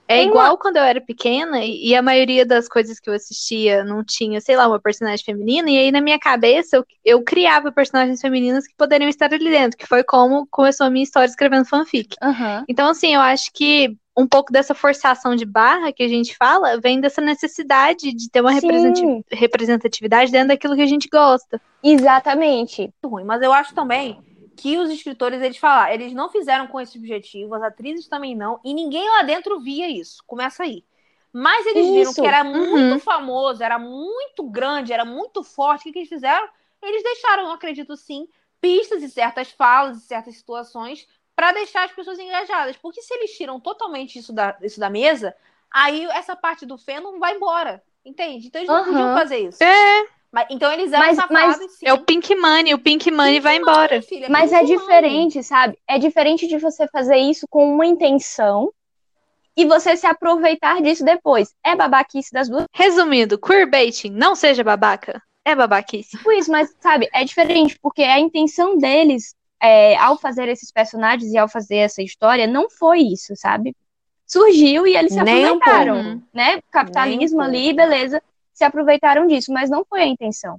[0.06, 3.82] É Tem igual quando eu era pequena e a maioria das coisas que eu assistia
[3.84, 7.72] não tinha, sei lá, uma personagem feminina, e aí na minha cabeça eu, eu criava
[7.72, 11.64] personagens femininas que poderiam estar ali dentro, que foi como começou a minha história escrevendo
[11.64, 12.16] fanfic.
[12.22, 12.64] Aham.
[12.68, 16.78] Então, assim, eu acho que um pouco dessa forçação de barra que a gente fala
[16.80, 18.52] vem dessa necessidade de ter uma
[19.32, 21.60] representatividade dentro daquilo que a gente gosta.
[21.82, 22.82] Exatamente.
[22.82, 23.24] muito ruim.
[23.24, 24.18] Mas eu acho também
[24.56, 28.60] que os escritores, eles falaram, eles não fizeram com esse objetivo, as atrizes também não,
[28.64, 30.22] e ninguém lá dentro via isso.
[30.26, 30.84] Começa aí.
[31.36, 32.20] Mas eles viram Isso.
[32.20, 32.64] que era Uhum.
[32.70, 35.88] muito famoso, era muito grande, era muito forte.
[35.88, 36.48] O que, eles fizeram?
[36.80, 38.28] Eles deixaram, eu acredito sim,
[38.60, 42.76] pistas e certas falas e certas situações para deixar as pessoas engajadas.
[42.76, 45.34] Porque se eles tiram totalmente isso da, isso da mesa,
[45.68, 47.82] aí essa parte do fã não vai embora.
[48.04, 48.46] Entende?
[48.46, 49.64] Então eles não podiam fazer isso.
[49.64, 51.86] É, Mas- então eles eram Mas- safados mas sim.
[51.86, 54.02] é o Pink Money, o Pink Money vai embora.
[54.02, 54.78] filha, Mas Pink é Money.
[54.78, 55.78] diferente, sabe?
[55.88, 58.72] É diferente de você fazer isso com uma intenção
[59.56, 61.54] e você se aproveitar disso depois.
[61.64, 62.64] É babaquice das duas.
[62.74, 65.22] Resumindo, queerbaiting, não seja babaca.
[65.44, 66.16] É babaquice.
[66.16, 71.30] Tipo isso, mas, sabe, é diferente, porque a intenção deles, é, ao fazer esses personagens
[71.30, 73.76] e ao fazer essa história, não foi isso, sabe?
[74.26, 76.22] Surgiu e eles se Nem um aproveitaram, pouco.
[76.32, 76.60] né?
[76.72, 78.22] Capitalismo Nem um ali, beleza,
[78.54, 80.58] se aproveitaram disso, mas não foi a intenção.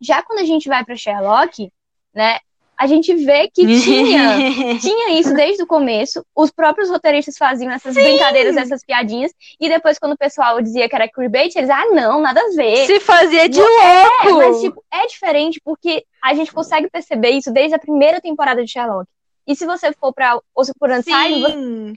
[0.00, 1.70] Já quando a gente vai para Sherlock,
[2.14, 2.38] né,
[2.78, 6.24] a gente vê que tinha tinha isso desde o começo.
[6.34, 9.32] Os próprios roteiristas faziam essas brincadeiras, essas piadinhas.
[9.58, 12.86] E depois, quando o pessoal dizia que era queerbait, eles, ah, não, nada a ver.
[12.86, 14.38] Se fazia de É, louco.
[14.38, 18.70] mas, tipo, é diferente porque a gente consegue perceber isso desde a primeira temporada de
[18.70, 19.08] Sherlock.
[19.46, 21.96] E se você for pra Os por Unsigned, você Sim.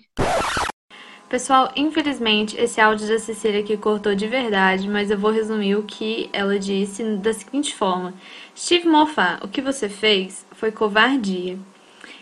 [1.30, 5.84] Pessoal, infelizmente, esse áudio da Cecília aqui cortou de verdade, mas eu vou resumir o
[5.84, 8.16] que ela disse da seguinte forma:
[8.58, 11.60] Steve Moffat, o que você fez foi covardia.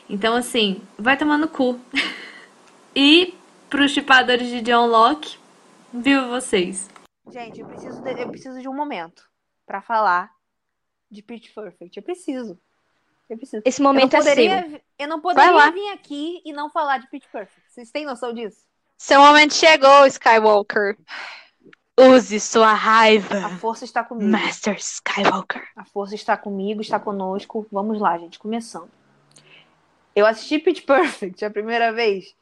[0.10, 1.80] Então, assim, vai tomar no cu.
[2.94, 3.34] e
[3.70, 5.38] pros chipadores de John Locke,
[5.94, 6.90] viu vocês.
[7.32, 9.24] Gente, eu preciso de, eu preciso de um momento
[9.66, 10.30] pra falar
[11.10, 11.96] de Pitch Perfect.
[11.96, 12.60] Eu preciso.
[13.30, 13.64] Eu preciso.
[13.66, 14.32] esse Eu não momento é seu.
[14.32, 17.72] poderia, eu não poderia vir aqui e não falar de Pitch Perfect.
[17.72, 18.67] Vocês têm noção disso?
[18.98, 20.98] Seu momento chegou, Skywalker.
[22.00, 24.30] Use sua raiva, A força está comigo.
[24.30, 25.68] Master Skywalker.
[25.76, 27.66] A força está comigo, está conosco.
[27.72, 28.90] Vamos lá, gente, começando.
[30.16, 32.36] Eu assisti Pitch Perfect a primeira vez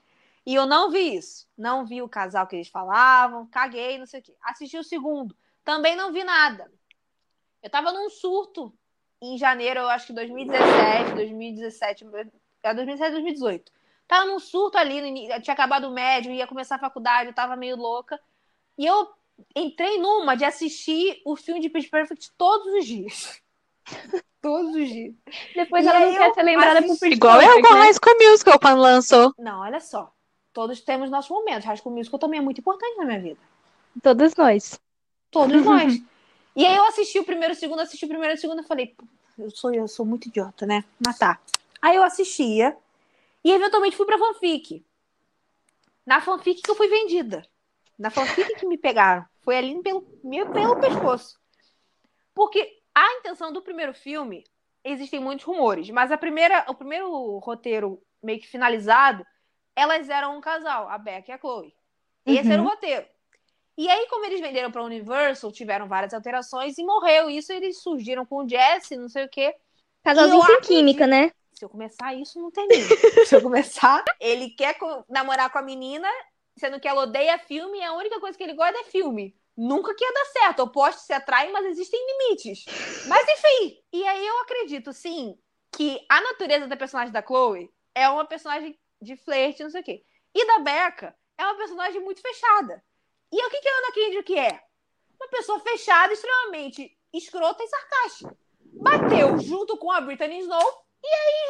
[0.46, 1.46] e eu não vi isso.
[1.58, 4.34] Não vi o casal que eles falavam, caguei, não sei o quê.
[4.42, 6.72] Assisti o segundo, também não vi nada.
[7.62, 8.74] Eu tava num surto
[9.22, 12.06] em janeiro, eu acho que 2017, 2017,
[12.64, 13.72] é 2017, 2018.
[14.08, 17.56] Tava num surto ali, no tinha acabado o médio, ia começar a faculdade, eu tava
[17.56, 18.20] meio louca.
[18.78, 19.10] E eu
[19.56, 23.42] entrei numa de assistir o filme de Pitch Perfect todos os dias.
[24.42, 25.14] todos os dias.
[25.56, 27.74] Depois E ela não quer eu ser lembrada por assisti- Pitch Igual eu Perfect, com
[27.74, 27.82] né?
[27.82, 29.34] High School Musical quando lançou.
[29.40, 30.12] Não, olha só.
[30.54, 31.66] Todos temos nossos momentos.
[31.66, 33.40] High School Musical também é muito importante na minha vida.
[34.04, 34.80] Todos nós.
[35.32, 36.00] Todos nós.
[36.56, 38.66] E aí eu assisti o primeiro, o segundo, assisti o primeiro e o segundo e
[38.66, 39.04] falei, "Pô,
[39.38, 40.86] eu sou, eu sou muito idiota, né?
[41.06, 41.42] Matar.
[41.82, 42.78] Aí eu assistia
[43.46, 44.84] e eventualmente fui pra fanfic.
[46.06, 47.48] Na fanfic que eu fui vendida.
[47.98, 49.26] Na fanfic que me pegaram.
[49.42, 50.02] Foi ali pelo,
[50.52, 51.40] pelo pescoço.
[52.34, 54.44] Porque a intenção do primeiro filme,
[54.84, 59.26] existem muitos rumores, mas a primeira, o primeiro roteiro meio que finalizado,
[59.76, 61.74] elas eram um casal, a Beck e a Chloe.
[62.26, 62.54] Esse Uhum.
[62.54, 63.06] era o roteiro.
[63.78, 67.52] E aí, como eles venderam pra Universal, tiveram várias alterações e morreu isso.
[67.52, 69.54] Eles surgiram com o Jesse, não sei o quê.
[70.04, 71.32] Casalzinho sem acredito- química, né?
[71.56, 72.86] Se eu começar isso, não termina.
[73.26, 74.78] Se eu começar, ele quer
[75.08, 76.10] namorar com a menina,
[76.58, 79.34] sendo que ela odeia filme, e a única coisa que ele gosta é filme.
[79.56, 80.64] Nunca que ia dar certo.
[80.64, 82.66] Opostos se atraem, mas existem limites.
[83.08, 83.82] Mas enfim.
[83.94, 85.40] E aí eu acredito, sim,
[85.72, 89.84] que a natureza da personagem da Chloe é uma personagem de flerte, não sei o
[89.84, 90.04] quê.
[90.34, 92.84] E da Becca é uma personagem muito fechada.
[93.32, 94.62] E o que, que a Ana Kendrick é?
[95.18, 98.38] Uma pessoa fechada, extremamente escrota e sarcástica.
[98.74, 100.85] Bateu junto com a Brittany Snow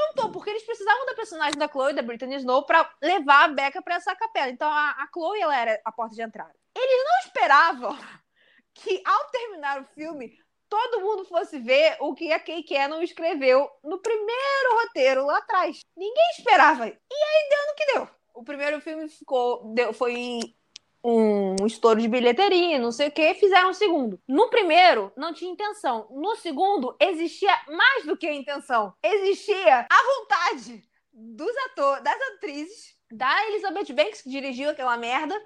[0.08, 3.82] juntou, porque eles precisavam da personagem da Chloe, da Brittany Snow, pra levar a Becca
[3.82, 4.50] pra essa capela.
[4.50, 6.54] Então a, a Chloe, ela era a porta de entrada.
[6.76, 7.98] Eles não esperavam
[8.74, 10.38] que, ao terminar o filme,
[10.70, 15.80] todo mundo fosse ver o que a Kay Cannon escreveu no primeiro roteiro lá atrás.
[15.96, 16.88] Ninguém esperava.
[16.88, 18.10] E aí deu no que deu.
[18.34, 20.42] O primeiro filme ficou, deu, foi
[21.08, 24.20] um estouro de bilheteria, não sei o que, fizeram o segundo.
[24.28, 26.08] No primeiro, não tinha intenção.
[26.10, 28.92] No segundo, existia mais do que a intenção.
[29.04, 30.84] Existia a vontade
[31.14, 35.40] dos atores, das atrizes da Elizabeth Banks, que dirigiu aquela merda,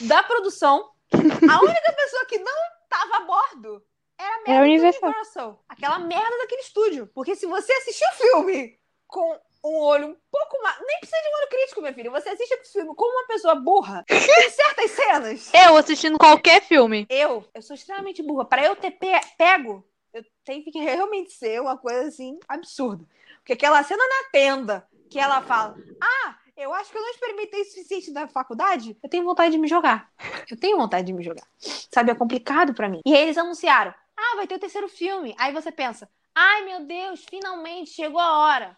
[0.00, 0.90] da produção.
[1.12, 2.56] A única pessoa que não
[2.88, 3.84] tava a bordo
[4.18, 5.08] era a merda do Universal.
[5.08, 5.64] Universal.
[5.68, 7.06] Aquela merda daquele estúdio.
[7.14, 10.78] Porque se você assistir o filme com um olho um pouco mais.
[10.86, 12.10] Nem precisa de um olho crítico, minha filha.
[12.10, 14.04] Você assiste esse filme como uma pessoa burra.
[14.08, 15.50] Tem certas cenas.
[15.54, 17.06] Eu assistindo qualquer filme.
[17.08, 18.44] Eu, eu sou extremamente burra.
[18.44, 23.04] Pra eu ter pe- pego, eu tenho que realmente ser uma coisa assim absurda.
[23.38, 27.62] Porque aquela cena na tenda que ela fala: Ah, eu acho que eu não experimentei
[27.62, 28.96] o suficiente na faculdade.
[29.02, 30.10] Eu tenho vontade de me jogar.
[30.50, 31.46] Eu tenho vontade de me jogar.
[31.58, 33.00] Sabe, é complicado pra mim.
[33.06, 35.34] E aí eles anunciaram: Ah, vai ter o terceiro filme.
[35.38, 38.76] Aí você pensa: Ai, meu Deus, finalmente chegou a hora.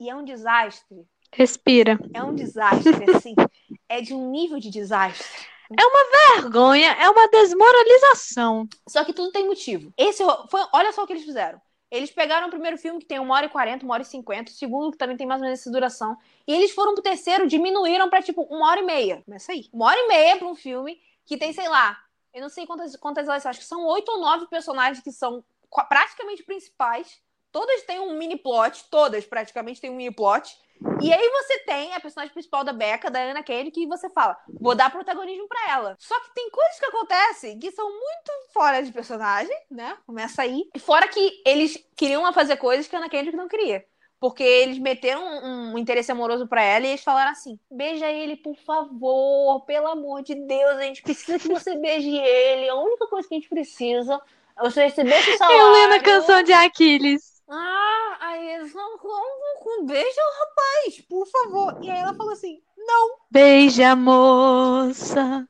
[0.00, 1.06] E é um desastre.
[1.32, 1.98] Respira.
[2.14, 3.34] É um desastre, assim.
[3.88, 5.26] É de um nível de desastre.
[6.34, 8.66] Vergonha é uma desmoralização.
[8.88, 9.92] Só que tudo tem motivo.
[9.96, 11.60] Esse foi, olha só o que eles fizeram.
[11.90, 14.50] Eles pegaram o primeiro filme que tem 1 hora e 40, 1 hora e 50,
[14.50, 17.46] o segundo que também tem mais ou menos essa duração, e eles foram pro terceiro,
[17.46, 19.22] diminuíram pra tipo 1 hora e meia.
[19.24, 19.68] Começa aí.
[19.72, 21.98] 1 hora e meia pra um filme que tem, sei lá,
[22.32, 25.10] eu não sei quantas, quantas elas são, acho que são oito ou nove personagens que
[25.10, 25.42] são
[25.88, 27.20] praticamente principais.
[27.50, 30.56] Todas têm um mini plot, todas praticamente têm um mini plot.
[31.02, 34.36] E aí você tem a personagem principal da Becca, da Anna Kendrick, que você fala,
[34.60, 35.96] vou dar protagonismo pra ela.
[35.98, 39.96] Só que tem coisas que acontecem que são muito fora de personagem, né?
[40.06, 40.68] Começa aí.
[40.74, 43.84] E fora que eles queriam fazer coisas que a Anna Kendrick não queria.
[44.20, 48.36] Porque eles meteram um, um interesse amoroso pra ela e eles falaram assim: beija ele,
[48.36, 52.68] por favor, pelo amor de Deus, a gente precisa que você beije ele.
[52.68, 54.20] A única coisa que a gente precisa
[54.58, 55.60] é você receber esse salário.
[55.60, 57.37] Eu lendo a canção de Aquiles.
[57.48, 61.78] Ah, aí eles não com beija o rapaz, por favor.
[61.82, 63.16] E aí ela falou assim: não.
[63.30, 65.48] Beija, moça.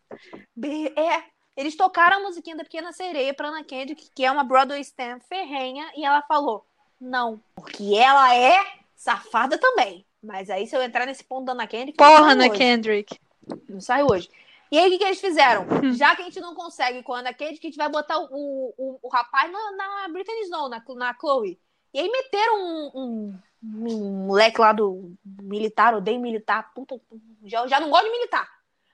[0.56, 1.24] Be- É.
[1.56, 5.20] Eles tocaram a musiquinha da Pequena Sereia pra Ana Kendrick, que é uma Broadway stamp
[5.28, 6.64] ferrenha, e ela falou:
[7.00, 7.42] não.
[7.56, 10.06] Porque ela é safada também.
[10.22, 11.96] Mas aí, se eu entrar nesse ponto da Ana Kendrick.
[11.98, 12.58] Porra, Ana hoje.
[12.58, 13.18] Kendrick.
[13.68, 14.30] Não sai hoje.
[14.70, 15.66] E aí, o que, que eles fizeram?
[15.94, 18.28] Já que a gente não consegue com a Ana Kendrick, a gente vai botar o,
[18.30, 21.58] o, o rapaz na, na Britney Snow, na, na Chloe.
[21.92, 27.00] E aí meteram um, um, um moleque lá do militar, odeio militar, puta,
[27.44, 28.48] já, já não gosto de militar.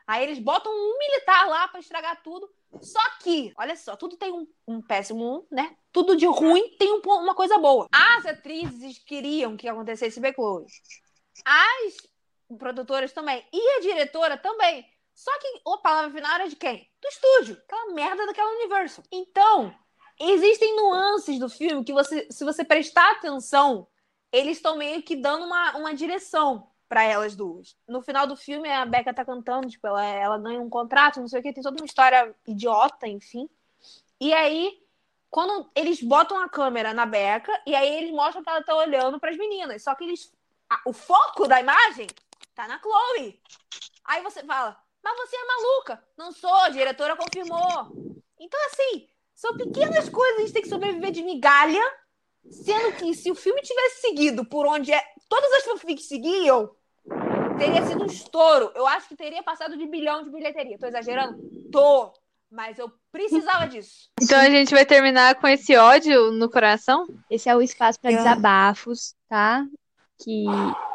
[0.07, 2.49] Aí eles botam um militar lá pra estragar tudo.
[2.83, 5.77] Só que, olha só, tudo tem um, um péssimo, né?
[5.91, 7.89] Tudo de ruim tem um uma coisa boa.
[7.91, 10.67] As atrizes queriam que acontecesse Chloe.
[11.45, 13.45] As produtoras também.
[13.53, 14.85] E a diretora também.
[15.15, 16.91] Só que a palavra final era de quem?
[17.01, 17.63] Do estúdio.
[17.65, 19.05] Aquela merda daquela Universal.
[19.11, 19.75] Então,
[20.19, 23.87] existem nuances do filme que você, se você prestar atenção,
[24.33, 27.77] eles estão meio que dando uma, uma direção para elas duas.
[27.89, 31.29] No final do filme, a Becca tá cantando, tipo, ela, ela ganha um contrato, não
[31.29, 33.49] sei o que, tem toda uma história idiota, enfim.
[34.21, 34.81] E aí,
[35.31, 39.19] quando eles botam a câmera na Becca, e aí eles mostram que ela tá olhando
[39.19, 39.83] para as meninas.
[39.83, 40.33] Só que eles.
[40.71, 42.07] a- o foco da imagem
[42.55, 43.41] tá na Chloe.
[44.05, 46.05] Aí você fala, mas você é maluca.
[46.17, 48.23] Não sou, a diretora confirmou.
[48.39, 51.83] Então, assim, são pequenas coisas, a gente tem que sobreviver de migalha,
[52.51, 56.71] sendo que se o filme tivesse seguido por onde é, todas as fanfics seguiam,
[57.59, 58.71] teria sido um estouro.
[58.75, 60.79] Eu acho que teria passado de bilhão de bilheteria.
[60.79, 61.39] Tô exagerando?
[61.71, 62.13] Tô.
[62.51, 64.11] Mas eu precisava disso.
[64.21, 67.05] Então a gente vai terminar com esse ódio no coração?
[67.29, 69.67] Esse é o espaço para desabafos, tá?
[70.25, 70.47] Que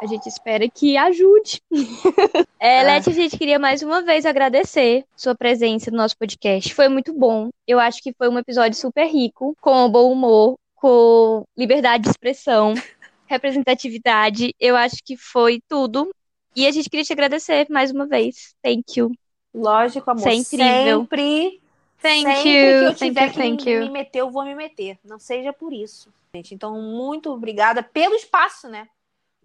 [0.02, 1.62] a gente espera que ajude.
[2.62, 2.84] É, Ah.
[2.84, 6.74] Leti, a gente queria mais uma vez agradecer sua presença no nosso podcast.
[6.74, 7.50] Foi muito bom.
[7.66, 12.74] Eu acho que foi um episódio super rico, com bom humor, com liberdade de expressão,
[13.28, 14.54] representatividade.
[14.60, 16.10] Eu acho que foi tudo.
[16.56, 18.54] E a gente queria te agradecer mais uma vez.
[18.62, 19.12] Thank you.
[19.54, 20.28] Lógico, amor.
[20.28, 21.00] É incrível.
[21.02, 21.62] Sempre,
[22.02, 23.82] Thank sempre you, que eu tiver que thank me, you.
[23.82, 24.98] me meter, eu vou me meter.
[25.04, 26.12] Não seja por isso.
[26.36, 28.88] Gente, então, muito obrigada pelo espaço, né?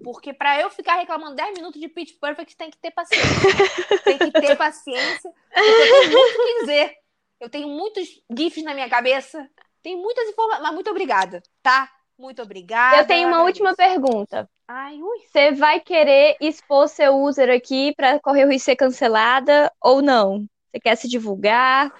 [0.04, 4.00] Porque para eu ficar reclamando 10 minutos de Pitch Perfect, tem que ter paciência.
[4.04, 5.32] tem que ter paciência.
[5.56, 6.94] Eu tenho muito o que dizer.
[7.40, 9.48] Eu tenho muitos GIFs na minha cabeça.
[9.82, 10.62] Tem muitas informações.
[10.62, 11.90] Mas muito obrigada, tá?
[12.18, 12.98] Muito obrigada.
[12.98, 14.48] Eu tenho uma última pergunta.
[14.68, 15.18] Ai, ui.
[15.30, 20.00] Você vai querer expor seu user aqui para correr o risco de ser cancelada ou
[20.00, 20.46] não?
[20.70, 21.92] Você quer se divulgar?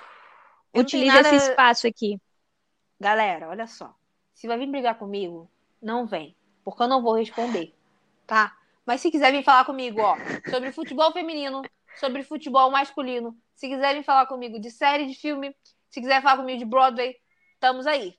[0.73, 2.19] Eu nada- esse espaço aqui.
[2.99, 3.95] Galera, olha só.
[4.33, 5.51] Se vai vir brigar comigo,
[5.83, 6.35] não vem.
[6.65, 7.74] Porque eu não vou responder,
[8.27, 8.57] tá?
[8.87, 10.17] Mas se quiser vir falar comigo, ó,
[10.51, 11.63] sobre futebol feminino,
[11.99, 15.57] sobre futebol masculino, se quiser vir falar comigo de série, de filme,
[15.89, 17.17] se quiser falar comigo de Broadway,
[17.55, 18.19] estamos aí.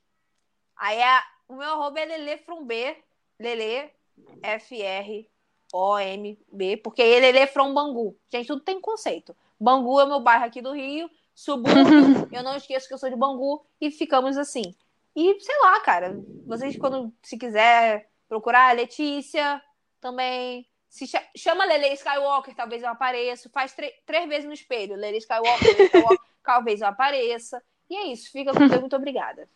[0.76, 2.98] Aí é, o meu arroba é Lele From B,
[3.40, 3.92] Lele
[4.42, 5.28] F-R-O-M-B,
[6.78, 8.18] porque é Lele From Bangu.
[8.32, 9.36] Gente, tudo tem conceito.
[9.60, 13.10] Bangu é o meu bairro aqui do Rio, subúrbio, eu não esqueço que eu sou
[13.10, 14.74] de Bangu, e ficamos assim.
[15.16, 19.62] E sei lá, cara, vocês quando se quiser procurar a Letícia
[20.06, 23.50] também, Se chama Lele Skywalker, talvez eu apareça.
[23.50, 23.76] Faz
[24.06, 24.96] três vezes no espelho.
[24.96, 27.60] Lele Skywalker, Lele Skywalker, talvez eu apareça.
[27.90, 28.32] E é isso.
[28.32, 28.80] Fica com Deus.
[28.80, 29.50] Muito obrigada.